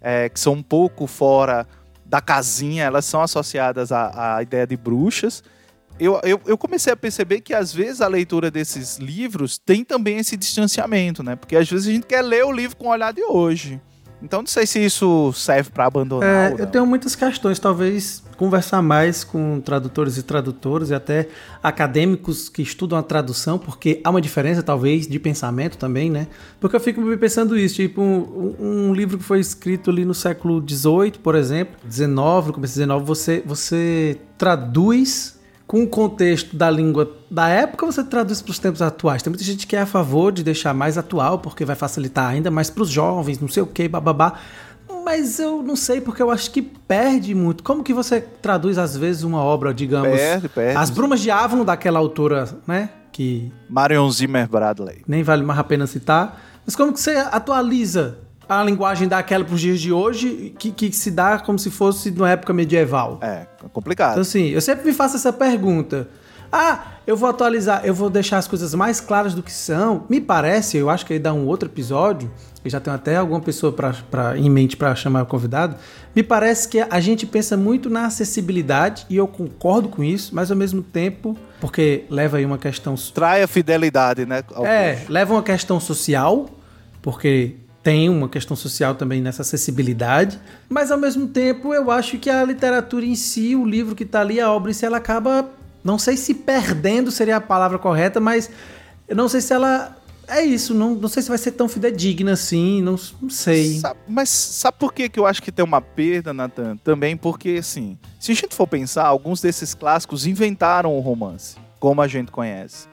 é, 0.00 0.28
que 0.28 0.38
são 0.38 0.52
um 0.52 0.62
pouco 0.62 1.08
fora 1.08 1.66
da 2.06 2.20
casinha, 2.20 2.84
elas 2.84 3.04
são 3.04 3.20
associadas 3.20 3.90
à, 3.90 4.36
à 4.36 4.42
ideia 4.42 4.66
de 4.66 4.76
bruxas. 4.76 5.42
Eu, 6.00 6.18
eu, 6.24 6.40
eu 6.46 6.56
comecei 6.56 6.92
a 6.92 6.96
perceber 6.96 7.42
que 7.42 7.52
às 7.52 7.72
vezes 7.72 8.00
a 8.00 8.08
leitura 8.08 8.50
desses 8.50 8.96
livros 8.96 9.58
tem 9.58 9.84
também 9.84 10.16
esse 10.16 10.34
distanciamento, 10.36 11.22
né? 11.22 11.36
Porque 11.36 11.54
às 11.54 11.68
vezes 11.68 11.86
a 11.86 11.92
gente 11.92 12.06
quer 12.06 12.22
ler 12.22 12.44
o 12.44 12.50
livro 12.50 12.76
com 12.76 12.86
o 12.86 12.90
olhar 12.90 13.12
de 13.12 13.22
hoje. 13.22 13.80
Então 14.22 14.40
não 14.40 14.46
sei 14.46 14.66
se 14.66 14.82
isso 14.84 15.32
serve 15.32 15.70
para 15.70 15.86
abandonar. 15.86 16.52
É, 16.52 16.62
eu 16.62 16.66
tenho 16.66 16.86
muitas 16.86 17.14
questões, 17.14 17.58
talvez 17.58 18.22
conversar 18.36 18.80
mais 18.82 19.24
com 19.24 19.60
tradutores 19.60 20.16
e 20.16 20.22
tradutoras 20.22 20.90
e 20.90 20.94
até 20.94 21.28
acadêmicos 21.62 22.48
que 22.48 22.62
estudam 22.62 22.98
a 22.98 23.02
tradução, 23.02 23.58
porque 23.58 24.00
há 24.02 24.10
uma 24.10 24.20
diferença, 24.20 24.62
talvez, 24.62 25.06
de 25.06 25.18
pensamento 25.18 25.76
também, 25.76 26.10
né? 26.10 26.26
Porque 26.58 26.76
eu 26.76 26.80
fico 26.80 27.00
me 27.00 27.16
pensando 27.16 27.58
isso, 27.58 27.76
tipo, 27.76 28.00
um, 28.00 28.56
um 28.58 28.94
livro 28.94 29.18
que 29.18 29.24
foi 29.24 29.40
escrito 29.40 29.90
ali 29.90 30.04
no 30.04 30.14
século 30.14 30.62
XVIII, 30.66 31.12
por 31.22 31.34
exemplo, 31.34 31.76
XIX, 31.90 32.50
começo 32.52 32.74
XIX, 32.74 32.90
você, 33.04 33.42
você 33.44 34.18
traduz 34.38 35.39
com 35.70 35.84
o 35.84 35.86
contexto 35.86 36.56
da 36.56 36.68
língua 36.68 37.08
da 37.30 37.46
época, 37.46 37.86
você 37.86 38.02
traduz 38.02 38.42
para 38.42 38.50
os 38.50 38.58
tempos 38.58 38.82
atuais. 38.82 39.22
Tem 39.22 39.30
muita 39.30 39.44
gente 39.44 39.68
que 39.68 39.76
é 39.76 39.82
a 39.82 39.86
favor 39.86 40.32
de 40.32 40.42
deixar 40.42 40.74
mais 40.74 40.98
atual, 40.98 41.38
porque 41.38 41.64
vai 41.64 41.76
facilitar 41.76 42.28
ainda 42.28 42.50
mais 42.50 42.68
para 42.68 42.82
os 42.82 42.90
jovens, 42.90 43.38
não 43.38 43.46
sei 43.46 43.62
o 43.62 43.66
que, 43.68 43.86
bababá. 43.86 44.32
Mas 45.04 45.38
eu 45.38 45.62
não 45.62 45.76
sei, 45.76 46.00
porque 46.00 46.20
eu 46.20 46.28
acho 46.28 46.50
que 46.50 46.60
perde 46.60 47.36
muito. 47.36 47.62
Como 47.62 47.84
que 47.84 47.94
você 47.94 48.20
traduz, 48.20 48.78
às 48.78 48.96
vezes, 48.96 49.22
uma 49.22 49.44
obra, 49.44 49.72
digamos... 49.72 50.10
Perde, 50.10 50.48
perde. 50.48 50.76
As 50.76 50.90
Brumas 50.90 51.20
de 51.20 51.30
Avon, 51.30 51.64
daquela 51.64 52.00
autora, 52.00 52.48
né? 52.66 52.90
Que 53.12 53.52
Marion 53.68 54.10
Zimmer 54.10 54.48
Bradley. 54.48 55.04
nem 55.06 55.22
vale 55.22 55.44
mais 55.44 55.60
a 55.60 55.62
pena 55.62 55.86
citar. 55.86 56.42
Mas 56.66 56.74
como 56.74 56.92
que 56.92 56.98
você 56.98 57.12
atualiza 57.12 58.18
a 58.58 58.64
linguagem 58.64 59.06
daquela 59.06 59.44
para 59.44 59.54
os 59.54 59.60
dias 59.60 59.80
de 59.80 59.92
hoje, 59.92 60.52
que, 60.58 60.72
que 60.72 60.92
se 60.92 61.12
dá 61.12 61.38
como 61.38 61.56
se 61.56 61.70
fosse 61.70 62.10
numa 62.10 62.30
época 62.30 62.52
medieval? 62.52 63.20
É, 63.22 63.46
complicado. 63.72 64.12
Então, 64.12 64.22
assim, 64.22 64.48
eu 64.48 64.60
sempre 64.60 64.84
me 64.84 64.92
faço 64.92 65.14
essa 65.14 65.32
pergunta. 65.32 66.08
Ah, 66.52 66.94
eu 67.06 67.16
vou 67.16 67.30
atualizar, 67.30 67.82
eu 67.84 67.94
vou 67.94 68.10
deixar 68.10 68.38
as 68.38 68.48
coisas 68.48 68.74
mais 68.74 69.00
claras 69.00 69.34
do 69.34 69.42
que 69.42 69.52
são. 69.52 70.04
Me 70.08 70.20
parece, 70.20 70.76
eu 70.76 70.90
acho 70.90 71.06
que 71.06 71.12
aí 71.12 71.18
dá 71.20 71.32
um 71.32 71.46
outro 71.46 71.68
episódio, 71.68 72.28
eu 72.64 72.68
já 72.68 72.80
tenho 72.80 72.96
até 72.96 73.14
alguma 73.14 73.40
pessoa 73.40 73.72
pra, 73.72 73.94
pra, 74.10 74.36
em 74.36 74.50
mente 74.50 74.76
para 74.76 74.96
chamar 74.96 75.22
o 75.22 75.26
convidado. 75.26 75.76
Me 76.12 76.24
parece 76.24 76.68
que 76.68 76.80
a 76.80 76.98
gente 76.98 77.24
pensa 77.26 77.56
muito 77.56 77.88
na 77.88 78.06
acessibilidade, 78.06 79.06
e 79.08 79.16
eu 79.16 79.28
concordo 79.28 79.88
com 79.88 80.02
isso, 80.02 80.34
mas 80.34 80.50
ao 80.50 80.56
mesmo 80.56 80.82
tempo, 80.82 81.38
porque 81.60 82.04
leva 82.10 82.38
aí 82.38 82.44
uma 82.44 82.58
questão 82.58 82.96
Trai 83.14 83.44
a 83.44 83.46
fidelidade, 83.46 84.26
né? 84.26 84.42
é, 84.64 85.04
leva 85.08 85.34
uma 85.34 85.42
questão 85.44 85.78
social, 85.78 86.50
porque 87.00 87.54
tem 87.82 88.08
uma 88.08 88.28
questão 88.28 88.56
social 88.56 88.94
também 88.94 89.20
nessa 89.22 89.42
acessibilidade, 89.42 90.38
mas 90.68 90.90
ao 90.90 90.98
mesmo 90.98 91.28
tempo 91.28 91.72
eu 91.72 91.90
acho 91.90 92.18
que 92.18 92.28
a 92.28 92.44
literatura 92.44 93.04
em 93.04 93.14
si, 93.14 93.56
o 93.56 93.64
livro 93.64 93.94
que 93.94 94.02
está 94.02 94.20
ali, 94.20 94.40
a 94.40 94.50
obra 94.52 94.70
em 94.70 94.74
si, 94.74 94.84
ela 94.84 94.98
acaba, 94.98 95.48
não 95.82 95.98
sei 95.98 96.16
se 96.16 96.34
perdendo 96.34 97.10
seria 97.10 97.36
a 97.36 97.40
palavra 97.40 97.78
correta, 97.78 98.20
mas 98.20 98.50
eu 99.08 99.16
não 99.16 99.28
sei 99.28 99.40
se 99.40 99.52
ela 99.52 99.96
é 100.28 100.44
isso, 100.44 100.72
não, 100.74 100.94
não 100.94 101.08
sei 101.08 101.22
se 101.22 101.28
vai 101.28 101.38
ser 101.38 101.52
tão 101.52 101.68
fidedigna 101.68 102.32
assim, 102.32 102.80
não, 102.82 102.96
não 103.20 103.30
sei. 103.30 103.80
Sabe- 103.80 103.98
mas 104.06 104.28
sabe 104.28 104.76
por 104.78 104.92
que, 104.92 105.08
que 105.08 105.18
eu 105.18 105.26
acho 105.26 105.42
que 105.42 105.50
tem 105.50 105.64
uma 105.64 105.80
perda, 105.80 106.32
Nathan? 106.32 106.76
Também 106.76 107.16
porque, 107.16 107.56
assim, 107.58 107.98
se 108.18 108.30
a 108.30 108.34
gente 108.34 108.54
for 108.54 108.66
pensar, 108.66 109.06
alguns 109.06 109.40
desses 109.40 109.74
clássicos 109.74 110.26
inventaram 110.26 110.96
o 110.96 111.00
romance, 111.00 111.56
como 111.80 112.00
a 112.00 112.06
gente 112.06 112.30
conhece. 112.30 112.86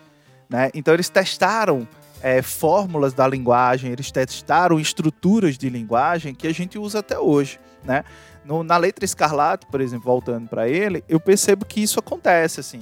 Né? 0.49 0.71
Então 0.73 0.93
eles 0.93 1.09
testaram 1.09 1.87
é, 2.21 2.41
fórmulas 2.41 3.13
da 3.13 3.27
linguagem, 3.27 3.91
eles 3.91 4.11
testaram 4.11 4.79
estruturas 4.79 5.57
de 5.57 5.69
linguagem 5.69 6.33
que 6.33 6.47
a 6.47 6.53
gente 6.53 6.77
usa 6.77 6.99
até 6.99 7.17
hoje. 7.19 7.59
Né? 7.83 8.03
No- 8.43 8.63
na 8.63 8.77
letra 8.77 9.05
Escarlate, 9.05 9.65
por 9.67 9.81
exemplo, 9.81 10.05
voltando 10.05 10.47
para 10.47 10.67
ele, 10.67 11.03
eu 11.07 11.19
percebo 11.19 11.65
que 11.65 11.81
isso 11.81 11.99
acontece, 11.99 12.59
assim. 12.59 12.81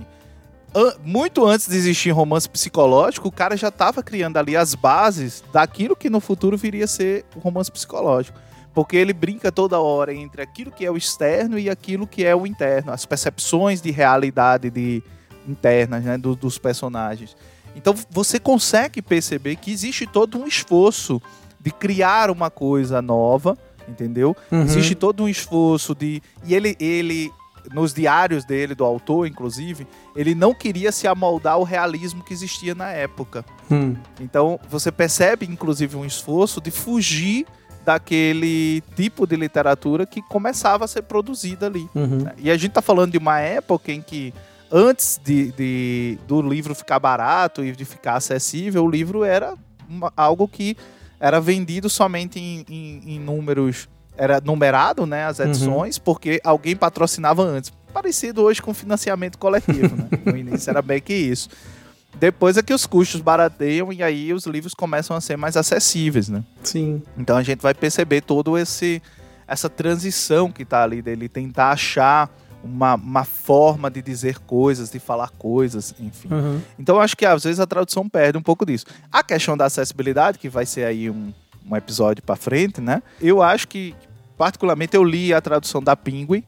An- 0.74 0.96
muito 1.04 1.46
antes 1.46 1.68
de 1.68 1.76
existir 1.76 2.12
romance 2.12 2.50
psicológico, 2.50 3.28
o 3.28 3.32
cara 3.32 3.56
já 3.56 3.70
estava 3.70 4.04
criando 4.04 4.38
ali 4.38 4.56
as 4.58 4.76
bases 4.76 5.44
daquilo 5.54 5.96
que 5.96 6.10
no 6.10 6.20
futuro 6.20 6.58
viria 6.58 6.86
a 6.86 6.88
ser 6.88 7.26
o 7.36 7.40
romance 7.40 7.72
psicológico. 7.72 8.38
Porque 8.74 8.98
ele 8.98 9.14
brinca 9.14 9.52
toda 9.54 9.80
hora 9.80 10.14
entre 10.14 10.42
aquilo 10.42 10.70
que 10.72 10.86
é 10.86 10.92
o 10.92 10.98
externo 10.98 11.58
e 11.58 11.70
aquilo 11.70 12.06
que 12.06 12.26
é 12.26 12.36
o 12.36 12.46
interno, 12.46 12.92
as 12.92 13.06
percepções 13.06 13.82
de 13.82 13.90
realidade 13.90 14.70
de, 14.70 15.02
internas 15.48 16.04
né, 16.04 16.18
do- 16.18 16.36
dos 16.36 16.58
personagens. 16.58 17.38
Então 17.76 17.94
você 18.10 18.40
consegue 18.40 19.02
perceber 19.02 19.56
que 19.58 19.72
existe 19.72 20.08
todo 20.08 20.38
um 20.38 20.48
esforço 20.48 21.22
de 21.60 21.72
criar 21.72 22.30
uma 22.30 22.50
coisa 22.50 23.02
nova, 23.02 23.58
entendeu? 23.88 24.36
Uhum. 24.52 24.64
Existe 24.64 24.96
todo 24.96 25.24
um 25.24 25.30
esforço 25.30 25.94
de. 25.94 26.22
E 26.46 26.56
ele, 26.56 26.76
ele 26.80 27.32
nos 27.74 27.94
diários 27.94 28.46
dele, 28.46 28.76
do 28.76 28.86
autor, 28.86 29.28
inclusive, 29.28 29.88
ele 30.16 30.36
não 30.36 30.54
queria 30.54 30.92
se 30.92 31.08
amoldar 31.08 31.54
ao 31.54 31.64
realismo 31.64 32.24
que 32.24 32.34
existia 32.34 32.76
na 32.76 32.92
época. 32.92 33.44
Hum. 33.72 33.96
Então, 34.20 34.60
você 34.70 34.92
percebe, 34.92 35.46
inclusive, 35.46 35.96
um 35.96 36.06
esforço 36.06 36.62
de 36.62 36.72
fugir 36.72 37.46
daquele 37.84 38.82
tipo 38.96 39.28
de 39.28 39.36
literatura 39.36 40.06
que 40.06 40.22
começava 40.24 40.86
a 40.86 40.88
ser 40.88 41.04
produzida 41.04 41.68
ali. 41.68 41.88
Uhum. 41.94 42.26
E 42.38 42.50
a 42.50 42.58
gente 42.58 42.72
tá 42.72 42.82
falando 42.82 43.12
de 43.12 43.18
uma 43.18 43.40
época 43.40 43.92
em 43.92 44.02
que, 44.02 44.34
antes 44.78 45.20
de, 45.24 45.52
de- 45.54 46.18
do 46.28 46.42
livro 46.42 46.76
ficar 46.76 47.00
barato 47.00 47.64
e 47.64 47.72
de 47.72 47.86
ficar 47.86 48.16
acessível, 48.16 48.84
o 48.84 48.90
livro 48.90 49.24
era 49.24 49.54
uma- 49.88 50.12
algo 50.18 50.48
que 50.48 50.76
era 51.20 51.40
vendido 51.40 51.90
somente 51.90 52.38
em, 52.40 52.66
em- 52.70 53.16
em 53.16 53.20
números. 53.20 53.88
Era 54.18 54.40
numerado, 54.42 55.06
né? 55.06 55.26
As 55.26 55.40
edições, 55.40 55.98
porque 55.98 56.40
alguém 56.44 56.76
patrocinava 56.76 57.42
antes. 57.44 57.72
Parecido 57.94 58.42
hoje 58.44 58.62
com 58.62 58.74
financiamento 58.74 59.38
coletivo, 59.38 59.96
né? 59.96 60.10
No 60.26 60.36
início 60.38 60.70
era 60.70 60.82
bem 60.82 61.02
que 61.02 61.14
isso. 61.14 61.48
Depois 62.18 62.56
é 62.58 62.64
que 62.64 62.74
os 62.74 62.86
custos 62.86 63.20
barateiam 63.22 63.92
e 63.92 64.02
aí 64.02 64.34
os 64.34 64.46
livros 64.46 64.74
começam 64.74 65.16
a 65.18 65.22
ser 65.22 65.38
mais 65.38 65.58
acessíveis, 65.58 66.30
né? 66.30 66.44
Sim. 66.64 67.02
Então 67.18 67.36
a 67.38 67.44
gente 67.44 67.62
vai 67.62 67.74
perceber 67.74 68.22
todo 68.22 68.58
esse 68.58 69.02
essa 69.48 69.70
transição 69.70 70.50
que 70.52 70.66
tá 70.66 70.82
ali 70.82 71.02
dele 71.02 71.30
tentar 71.30 71.72
achar 71.72 72.30
uma, 72.66 72.96
uma 72.96 73.24
forma 73.24 73.90
de 73.90 74.02
dizer 74.02 74.40
coisas, 74.40 74.90
de 74.90 75.00
falar 75.00 75.30
coisas, 75.32 75.94
enfim. 76.00 76.28
Uhum. 76.32 76.62
Então 76.80 76.96
eu 76.96 77.02
acho 77.02 77.16
que 77.16 77.26
às 77.26 77.44
vezes 77.44 77.60
a 77.60 77.68
tradução 77.68 78.10
perde 78.10 78.38
um 78.38 78.42
pouco 78.42 78.66
disso. 78.66 78.86
A 79.12 79.24
questão 79.24 79.56
da 79.56 79.66
acessibilidade, 79.66 80.40
que 80.40 80.50
vai 80.50 80.66
ser 80.66 80.86
aí 80.86 81.10
um, 81.10 81.32
um 81.70 81.76
episódio 81.76 82.24
para 82.24 82.36
frente, 82.36 82.82
né? 82.82 83.02
Eu 83.22 83.42
acho 83.42 83.68
que 83.68 83.96
particularmente 84.38 84.98
eu 84.98 85.04
li 85.04 85.34
a 85.34 85.40
tradução 85.40 85.82
da 85.82 85.96
Penguin 85.96 86.44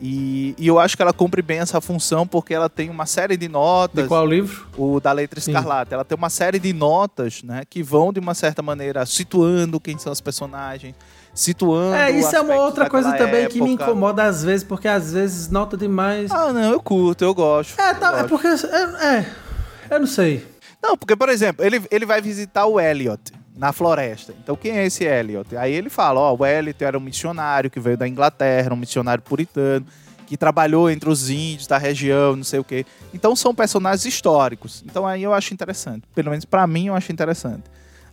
e, 0.00 0.54
e 0.56 0.66
eu 0.66 0.78
acho 0.78 0.96
que 0.96 1.02
ela 1.02 1.12
cumpre 1.12 1.42
bem 1.42 1.58
essa 1.58 1.80
função 1.80 2.26
porque 2.26 2.54
ela 2.54 2.68
tem 2.68 2.88
uma 2.88 3.04
série 3.04 3.36
de 3.36 3.48
notas 3.48 4.04
De 4.04 4.08
qual 4.08 4.24
livro? 4.24 4.66
o 4.76 5.00
da 5.00 5.10
letra 5.10 5.40
Sim. 5.40 5.50
escarlate. 5.50 5.92
Ela 5.92 6.04
tem 6.04 6.16
uma 6.16 6.30
série 6.30 6.58
de 6.58 6.72
notas, 6.72 7.42
né, 7.42 7.62
que 7.68 7.82
vão 7.82 8.12
de 8.12 8.20
uma 8.20 8.34
certa 8.34 8.62
maneira 8.62 9.04
situando 9.04 9.80
quem 9.80 9.98
são 9.98 10.12
os 10.12 10.20
personagens, 10.20 10.94
situando. 11.38 11.94
É, 11.94 12.10
isso 12.10 12.34
é 12.34 12.40
uma 12.40 12.56
outra 12.56 12.90
coisa 12.90 13.12
também 13.12 13.46
que 13.48 13.60
me 13.60 13.72
época. 13.72 13.84
incomoda 13.84 14.24
às 14.24 14.42
vezes, 14.42 14.64
porque 14.64 14.88
às 14.88 15.12
vezes 15.12 15.48
nota 15.48 15.76
demais. 15.76 16.30
Ah, 16.32 16.52
não, 16.52 16.72
eu 16.72 16.80
curto, 16.82 17.22
eu 17.22 17.32
gosto. 17.32 17.80
é, 17.80 17.94
tá, 17.94 18.08
é 18.08 18.10
gosto. 18.10 18.28
porque. 18.28 18.48
É, 18.48 19.18
é, 19.18 19.26
eu 19.90 20.00
não 20.00 20.06
sei. 20.06 20.44
Não, 20.82 20.96
porque, 20.96 21.14
por 21.14 21.28
exemplo, 21.28 21.64
ele, 21.64 21.82
ele 21.90 22.04
vai 22.04 22.20
visitar 22.20 22.66
o 22.66 22.80
Elliot 22.80 23.32
na 23.56 23.72
floresta. 23.72 24.34
Então, 24.42 24.56
quem 24.56 24.78
é 24.78 24.86
esse 24.86 25.04
Elliot? 25.04 25.56
Aí 25.56 25.72
ele 25.72 25.88
fala, 25.88 26.20
ó, 26.20 26.36
o 26.36 26.44
Elliot 26.44 26.82
era 26.82 26.96
um 26.96 27.00
missionário 27.00 27.70
que 27.70 27.80
veio 27.80 27.96
da 27.96 28.06
Inglaterra, 28.06 28.72
um 28.72 28.76
missionário 28.76 29.22
puritano, 29.22 29.86
que 30.26 30.36
trabalhou 30.36 30.90
entre 30.90 31.08
os 31.08 31.30
índios 31.30 31.66
da 31.66 31.78
região, 31.78 32.36
não 32.36 32.44
sei 32.44 32.60
o 32.60 32.64
quê. 32.64 32.84
Então, 33.14 33.34
são 33.34 33.54
personagens 33.54 34.04
históricos. 34.04 34.84
Então, 34.86 35.06
aí 35.06 35.22
eu 35.22 35.32
acho 35.32 35.54
interessante. 35.54 36.02
Pelo 36.14 36.30
menos 36.30 36.44
pra 36.44 36.66
mim, 36.66 36.86
eu 36.88 36.94
acho 36.94 37.10
interessante. 37.10 37.64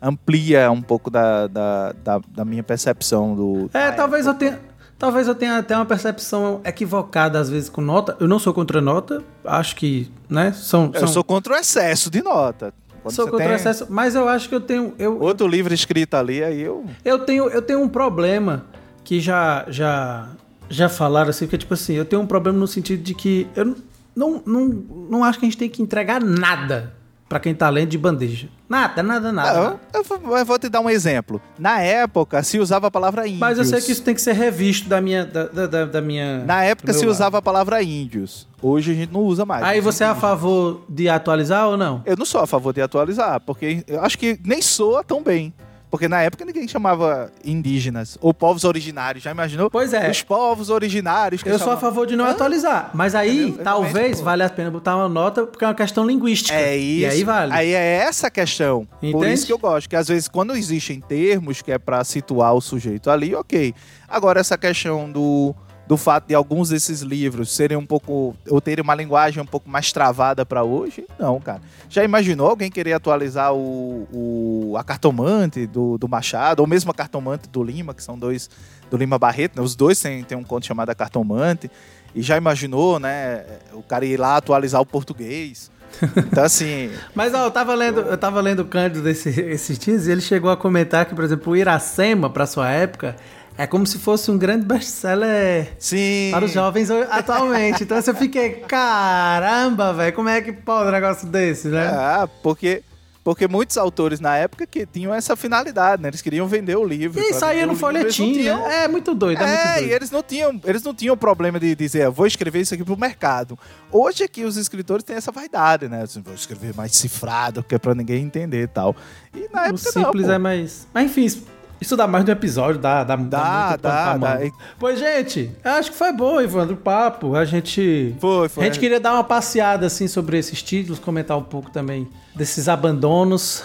Amplia 0.01 0.69
um 0.71 0.81
pouco 0.81 1.09
da, 1.09 1.47
da, 1.47 1.93
da, 2.03 2.21
da 2.29 2.45
minha 2.45 2.63
percepção 2.63 3.35
do... 3.35 3.69
É, 3.73 3.91
talvez 3.91 4.25
eu 4.25 4.31
época. 4.31 4.45
tenha. 4.45 4.75
Talvez 4.97 5.27
eu 5.27 5.35
tenha 5.35 5.57
até 5.57 5.75
uma 5.75 5.85
percepção 5.85 6.61
equivocada 6.63 7.37
às 7.37 7.49
vezes 7.49 7.67
com 7.69 7.81
nota. 7.81 8.15
Eu 8.19 8.27
não 8.29 8.39
sou 8.39 8.53
contra 8.53 8.79
nota, 8.79 9.21
acho 9.43 9.75
que, 9.75 10.09
né? 10.29 10.53
São, 10.53 10.89
Eu 10.93 11.01
são- 11.01 11.07
sou 11.09 11.23
contra 11.23 11.53
o 11.53 11.55
excesso 11.57 12.09
de 12.09 12.21
nota. 12.23 12.73
Quando 13.03 13.13
sou 13.13 13.25
contra 13.27 13.45
o 13.45 13.47
tem 13.49 13.55
excesso, 13.55 13.85
mas 13.89 14.15
eu 14.15 14.27
acho 14.27 14.49
que 14.49 14.55
eu 14.55 14.61
tenho 14.61 14.93
eu, 14.97 15.19
Outro 15.19 15.47
livro 15.47 15.73
escrito 15.73 16.15
ali, 16.15 16.43
aí 16.43 16.61
eu... 16.61 16.85
eu 17.03 17.19
tenho 17.19 17.47
eu 17.49 17.61
tenho 17.61 17.81
um 17.81 17.89
problema 17.89 18.65
que 19.03 19.19
já 19.19 19.65
já 19.67 20.29
já 20.69 20.89
falaram 20.89 21.29
assim, 21.29 21.45
que 21.45 21.55
tipo 21.57 21.73
assim, 21.75 21.93
eu 21.93 22.05
tenho 22.05 22.21
um 22.21 22.25
problema 22.25 22.57
no 22.57 22.65
sentido 22.65 23.03
de 23.03 23.13
que 23.13 23.47
eu 23.55 23.75
não 24.15 24.41
não, 24.43 24.67
não 25.09 25.23
acho 25.23 25.37
que 25.37 25.45
a 25.45 25.49
gente 25.49 25.57
tem 25.57 25.69
que 25.69 25.83
entregar 25.83 26.19
nada 26.19 26.94
pra 27.27 27.39
quem 27.39 27.53
tá 27.55 27.69
lendo 27.69 27.89
de 27.89 27.97
bandeja. 27.97 28.47
Nada, 28.69 29.01
nada, 29.03 29.31
nada. 29.31 29.79
Ah, 29.93 29.97
eu, 29.97 30.37
eu 30.37 30.45
vou- 30.45 30.57
te 30.59 30.69
dar 30.69 30.79
um 30.79 30.89
exemplo. 30.89 31.41
Na 31.57 31.79
época, 31.81 32.41
se 32.43 32.57
usava 32.59 32.87
a 32.87 32.91
palavra 32.91 33.25
índios. 33.27 33.39
Mas 33.39 33.57
eu 33.57 33.65
sei 33.65 33.81
que 33.81 33.91
isso 33.91 34.01
tem 34.03 34.15
que 34.15 34.21
ser 34.21 34.33
revisto 34.33 34.87
da 34.89 34.99
minha 35.01 35.25
da, 35.25 35.45
da- 35.67 35.85
da- 35.85 36.01
minha 36.01 36.43
Na 36.45 36.63
época 36.63 36.91
se 36.93 37.01
meu 37.01 37.11
usava 37.11 37.37
a 37.37 37.41
palavra 37.41 37.81
índios. 37.83 38.47
Hoje 38.61 38.91
a 38.91 38.95
gente 38.95 39.11
não 39.13 39.21
usa 39.21 39.45
mais. 39.45 39.61
lado. 39.61 39.71
Aí 39.71 39.81
você 39.81 40.03
é 40.03 40.07
a 40.07 40.15
favor 40.15 40.83
de 40.89 41.07
atualizar 41.09 41.67
ou 41.67 41.77
não? 41.77 42.01
Eu 42.05 42.15
não 42.17 42.25
sou 42.25 42.41
a 42.41 42.47
favor 42.47 42.73
de 42.73 42.81
atualizar, 42.81 43.39
porque 43.41 43.83
eu 43.87 44.01
acho 44.01 44.17
que 44.17 44.39
nem 44.43 44.61
soa 44.61 45.03
tão 45.03 45.21
bem. 45.21 45.53
Porque 45.95 46.09
na 46.09 46.21
época 46.21 46.43
ninguém 46.43 46.67
chamava 46.67 47.31
indígenas 47.43 48.17
ou 48.19 48.33
povos 48.33 48.65
originários. 48.65 49.23
Já 49.23 49.31
imaginou? 49.31 49.69
Pois 49.71 49.93
é. 49.93 50.11
Os 50.11 50.21
povos 50.21 50.69
originários. 50.69 51.41
que 51.41 51.47
Eu 51.47 51.57
sou 51.57 51.71
a 51.71 51.77
favor 51.77 52.05
de 52.05 52.17
não 52.17 52.25
atualizar. 52.25 52.91
Mas 52.93 53.15
aí, 53.15 53.47
Entendeu? 53.47 53.63
talvez, 53.63 54.19
vale 54.19 54.43
a 54.43 54.49
pena 54.49 54.69
botar 54.69 54.97
uma 54.97 55.07
nota, 55.07 55.47
porque 55.47 55.63
é 55.63 55.67
uma 55.69 55.73
questão 55.73 56.05
linguística. 56.05 56.53
É 56.53 56.75
isso. 56.75 56.99
E 56.99 57.05
aí 57.05 57.23
vale. 57.23 57.53
Aí 57.53 57.73
é 57.73 57.95
essa 57.95 58.29
questão. 58.29 58.85
Por 58.99 59.07
Entende? 59.07 59.33
isso 59.33 59.45
que 59.45 59.53
eu 59.53 59.57
gosto. 59.57 59.89
Que 59.89 59.95
às 59.95 60.09
vezes, 60.09 60.27
quando 60.27 60.53
existem 60.53 60.99
termos 60.99 61.61
que 61.61 61.71
é 61.71 61.77
pra 61.77 62.03
situar 62.03 62.53
o 62.53 62.59
sujeito 62.59 63.09
ali, 63.09 63.33
ok. 63.33 63.73
Agora, 64.05 64.41
essa 64.41 64.57
questão 64.57 65.09
do, 65.09 65.55
do 65.87 65.97
fato 65.97 66.27
de 66.27 66.33
alguns 66.33 66.69
desses 66.69 67.01
livros 67.01 67.51
serem 67.51 67.77
um 67.77 67.85
pouco. 67.85 68.35
ou 68.49 68.59
terem 68.61 68.83
uma 68.83 68.95
linguagem 68.95 69.41
um 69.41 69.45
pouco 69.45 69.69
mais 69.69 69.91
travada 69.91 70.45
pra 70.45 70.63
hoje, 70.63 71.05
não, 71.19 71.39
cara. 71.39 71.61
Já 71.89 72.03
imaginou 72.03 72.49
alguém 72.49 72.71
querer 72.71 72.93
atualizar 72.93 73.53
o, 73.53 74.07
o 74.11 74.75
a 74.77 74.83
cartomante 74.83 75.67
do, 75.67 75.97
do 75.97 76.07
Machado, 76.07 76.61
ou 76.61 76.67
mesmo 76.67 76.91
a 76.91 76.93
cartomante 76.93 77.47
do 77.49 77.63
Lima, 77.63 77.93
que 77.93 78.03
são 78.03 78.17
dois. 78.17 78.49
do 78.89 78.97
Lima 78.97 79.19
Barreto, 79.19 79.55
né? 79.55 79.61
Os 79.61 79.75
dois 79.75 79.99
têm, 79.99 80.23
têm 80.23 80.37
um 80.37 80.43
conto 80.43 80.65
chamado 80.65 80.89
A 80.89 80.95
Cartomante. 80.95 81.69
E 82.13 82.21
já 82.21 82.37
imaginou, 82.37 82.99
né? 82.99 83.43
O 83.73 83.83
cara 83.83 84.05
ir 84.05 84.17
lá 84.17 84.37
atualizar 84.37 84.81
o 84.81 84.85
português. 84.85 85.69
Então, 86.17 86.43
assim, 86.43 86.89
Mas 87.13 87.33
ó, 87.33 87.45
eu 87.45 87.51
tava 87.51 87.73
lendo, 87.73 87.99
eu 88.01 88.17
tava 88.17 88.41
lendo 88.41 88.61
o 88.61 88.65
Cândido 88.65 89.03
desse, 89.03 89.31
dias 89.77 90.07
e 90.07 90.11
ele 90.11 90.21
chegou 90.21 90.49
a 90.49 90.57
comentar 90.57 91.05
que, 91.05 91.13
por 91.13 91.23
exemplo, 91.23 91.53
o 91.53 91.55
Iracema, 91.55 92.29
pra 92.29 92.45
sua 92.45 92.69
época, 92.69 93.15
é 93.57 93.65
como 93.65 93.85
se 93.87 93.97
fosse 93.99 94.29
um 94.29 94.37
grande 94.37 94.65
best-seller 94.65 95.73
Sim. 95.79 96.29
para 96.31 96.45
os 96.45 96.51
jovens 96.51 96.89
atualmente. 96.91 97.83
Então 97.83 97.97
eu 97.97 98.15
fiquei, 98.15 98.49
caramba, 98.67 99.93
velho, 99.93 100.13
como 100.13 100.29
é 100.29 100.41
que 100.41 100.51
pode 100.51 100.89
um 100.89 100.91
negócio 100.91 101.27
desse, 101.27 101.67
né? 101.69 101.87
Ah, 101.87 102.27
porque, 102.43 102.83
porque 103.23 103.47
muitos 103.47 103.77
autores 103.77 104.19
na 104.19 104.35
época 104.35 104.67
que 104.67 104.85
tinham 104.85 105.13
essa 105.13 105.35
finalidade, 105.35 106.01
né? 106.01 106.09
Eles 106.09 106.21
queriam 106.21 106.47
vender 106.47 106.75
o 106.77 106.83
livro. 106.85 107.21
E 107.21 107.33
saía 107.33 107.65
no 107.65 107.75
folhetim, 107.75 108.33
tinham- 108.33 108.61
né? 108.67 108.83
É 108.83 108.87
muito 108.87 109.15
doido, 109.15 109.41
é, 109.41 109.47
muito 109.47 109.59
É, 109.59 109.73
doido. 109.75 109.87
e 109.89 109.93
eles 109.93 110.11
não 110.11 110.21
tinham, 110.21 110.61
eles 110.65 110.83
não 110.83 110.93
tinham 110.93 111.15
problema 111.17 111.59
de 111.59 111.73
dizer, 111.75 112.03
"Ah, 112.03 112.09
vou 112.09 112.27
escrever 112.27 112.59
isso 112.59 112.73
aqui 112.73 112.83
pro 112.83 112.97
mercado. 112.97 113.57
Hoje 113.91 114.27
que 114.27 114.43
os 114.43 114.57
escritores 114.57 115.03
têm 115.03 115.15
essa 115.15 115.31
vaidade, 115.31 115.87
né? 115.87 116.01
Assim, 116.03 116.21
vou 116.21 116.33
escrever 116.35 116.75
mais 116.75 116.95
cifrado, 116.95 117.63
que 117.63 117.73
é 117.73 117.79
pra 117.79 117.95
ninguém 117.95 118.23
entender 118.23 118.63
e 118.63 118.67
tal. 118.67 118.95
E 119.33 119.47
na 119.53 119.61
O 119.61 119.65
época 119.67 119.91
simples 119.91 120.27
não, 120.27 120.33
é 120.33 120.37
mais. 120.37 120.87
Mas 120.93 121.05
enfim, 121.05 121.41
isso- 121.79 121.95
dá 121.97 122.07
mais 122.07 122.23
de 122.25 122.31
um 122.31 122.33
episódio, 122.33 122.79
dá, 122.79 123.03
dá, 123.03 123.15
Dá, 123.15 123.69
dá, 123.71 123.77
pra 123.77 124.17
dá. 124.17 124.17
manga. 124.17 124.51
Pois, 124.79 124.97
gente, 124.99 125.51
acho 125.63 125.91
que 125.91 125.97
foi 125.97 126.11
bom, 126.13 126.41
Ivandro, 126.41 126.73
o 126.75 126.77
papo. 126.77 127.35
A 127.35 127.45
gente. 127.45 128.15
Foi, 128.19 128.47
foi. 128.49 128.63
A 128.63 128.67
gente 128.67 128.79
queria 128.79 128.99
dar 128.99 129.13
uma 129.13 129.23
passeada 129.23 129.85
assim 129.85 130.07
sobre 130.07 130.37
esses 130.37 130.61
títulos, 130.61 130.99
comentar 130.99 131.37
um 131.37 131.43
pouco 131.43 131.69
também 131.71 132.07
desses 132.35 132.67
abandonos. 132.69 133.63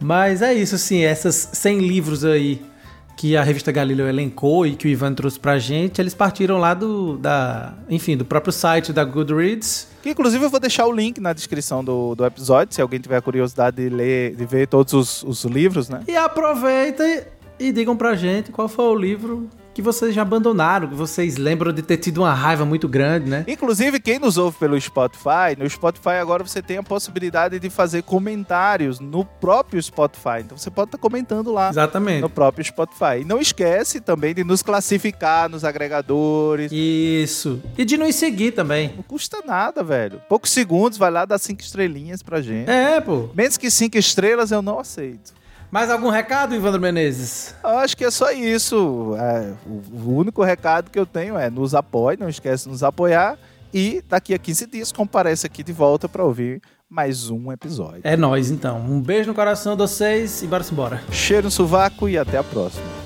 Mas 0.00 0.42
é 0.42 0.52
isso, 0.52 0.74
assim, 0.74 1.02
essas 1.04 1.48
100 1.52 1.78
livros 1.78 2.24
aí 2.24 2.60
que 3.16 3.36
a 3.36 3.42
revista 3.42 3.70
Galileu 3.70 4.08
elencou 4.08 4.66
e 4.66 4.74
que 4.74 4.86
o 4.86 4.88
Ivan 4.88 5.14
trouxe 5.14 5.38
pra 5.38 5.58
gente, 5.58 6.00
eles 6.00 6.14
partiram 6.14 6.58
lá 6.58 6.74
do, 6.74 7.16
da, 7.16 7.74
enfim, 7.88 8.16
do 8.16 8.24
próprio 8.24 8.52
site 8.52 8.92
da 8.92 9.04
Goodreads. 9.04 9.88
Que, 10.02 10.10
inclusive 10.10 10.44
eu 10.44 10.50
vou 10.50 10.60
deixar 10.60 10.86
o 10.86 10.92
link 10.92 11.20
na 11.20 11.32
descrição 11.32 11.82
do, 11.82 12.14
do 12.14 12.24
episódio, 12.24 12.74
se 12.74 12.82
alguém 12.82 13.00
tiver 13.00 13.20
curiosidade 13.22 13.76
de 13.76 13.88
ler, 13.88 14.34
de 14.34 14.44
ver 14.44 14.66
todos 14.66 14.92
os, 14.92 15.22
os 15.22 15.44
livros, 15.44 15.88
né? 15.88 16.02
E 16.06 16.16
aproveita 16.16 17.06
e, 17.06 17.24
e 17.58 17.72
digam 17.72 17.96
pra 17.96 18.14
gente 18.14 18.50
qual 18.50 18.68
foi 18.68 18.84
o 18.84 18.94
livro 18.94 19.48
que 19.74 19.82
vocês 19.82 20.14
já 20.14 20.22
abandonaram, 20.22 20.88
que 20.88 20.94
vocês 20.94 21.36
lembram 21.36 21.72
de 21.72 21.82
ter 21.82 21.96
tido 21.96 22.18
uma 22.18 22.32
raiva 22.32 22.64
muito 22.64 22.88
grande, 22.88 23.28
né? 23.28 23.44
Inclusive, 23.48 23.98
quem 23.98 24.18
nos 24.20 24.38
ouve 24.38 24.56
pelo 24.56 24.80
Spotify, 24.80 25.56
no 25.58 25.68
Spotify 25.68 26.10
agora 26.20 26.44
você 26.44 26.62
tem 26.62 26.78
a 26.78 26.82
possibilidade 26.82 27.58
de 27.58 27.68
fazer 27.68 28.02
comentários 28.02 29.00
no 29.00 29.24
próprio 29.24 29.82
Spotify. 29.82 30.40
Então 30.40 30.56
você 30.56 30.70
pode 30.70 30.88
estar 30.88 30.98
comentando 30.98 31.52
lá 31.52 31.70
Exatamente. 31.70 32.20
no 32.20 32.30
próprio 32.30 32.64
Spotify. 32.64 33.20
E 33.20 33.24
não 33.24 33.40
esquece 33.40 34.00
também 34.00 34.32
de 34.32 34.44
nos 34.44 34.62
classificar 34.62 35.48
nos 35.48 35.64
agregadores. 35.64 36.70
Isso. 36.72 37.60
E 37.76 37.84
de 37.84 37.96
nos 37.96 38.14
seguir 38.14 38.52
também. 38.52 38.92
Não 38.94 39.02
custa 39.02 39.38
nada, 39.44 39.82
velho. 39.82 40.22
Poucos 40.28 40.50
segundos, 40.50 40.96
vai 40.96 41.10
lá 41.10 41.24
dar 41.24 41.38
cinco 41.38 41.62
estrelinhas 41.62 42.22
pra 42.22 42.40
gente. 42.40 42.70
É, 42.70 43.00
pô. 43.00 43.28
Menos 43.34 43.56
que 43.56 43.70
cinco 43.70 43.98
estrelas 43.98 44.52
eu 44.52 44.62
não 44.62 44.78
aceito. 44.78 45.32
Mais 45.74 45.90
algum 45.90 46.08
recado, 46.08 46.54
Ivandro 46.54 46.80
Menezes? 46.80 47.52
Eu 47.64 47.78
acho 47.78 47.96
que 47.96 48.04
é 48.04 48.10
só 48.12 48.30
isso. 48.30 49.16
É, 49.18 49.54
o, 49.66 50.12
único 50.12 50.44
recado 50.44 50.88
que 50.88 50.96
eu 50.96 51.04
tenho 51.04 51.36
é 51.36 51.50
nos 51.50 51.74
apoie, 51.74 52.16
não 52.16 52.28
esquece 52.28 52.66
de 52.66 52.70
nos 52.70 52.84
apoiar. 52.84 53.36
E 53.72 54.00
daqui 54.08 54.32
a 54.32 54.38
15 54.38 54.68
dias 54.68 54.92
comparece 54.92 55.48
aqui 55.48 55.64
de 55.64 55.72
volta 55.72 56.08
para 56.08 56.22
ouvir 56.22 56.62
mais 56.88 57.28
um 57.28 57.50
episódio. 57.50 58.02
É 58.04 58.16
nóis, 58.16 58.52
então. 58.52 58.78
Um 58.78 59.02
beijo 59.02 59.30
no 59.30 59.34
coração 59.34 59.72
de 59.72 59.78
vocês 59.78 60.44
e 60.44 60.46
bora-se 60.46 60.72
embora. 60.72 61.02
Cheiro 61.10 61.46
no 61.46 61.50
sovaco 61.50 62.08
e 62.08 62.16
até 62.16 62.38
a 62.38 62.44
próxima. 62.44 63.03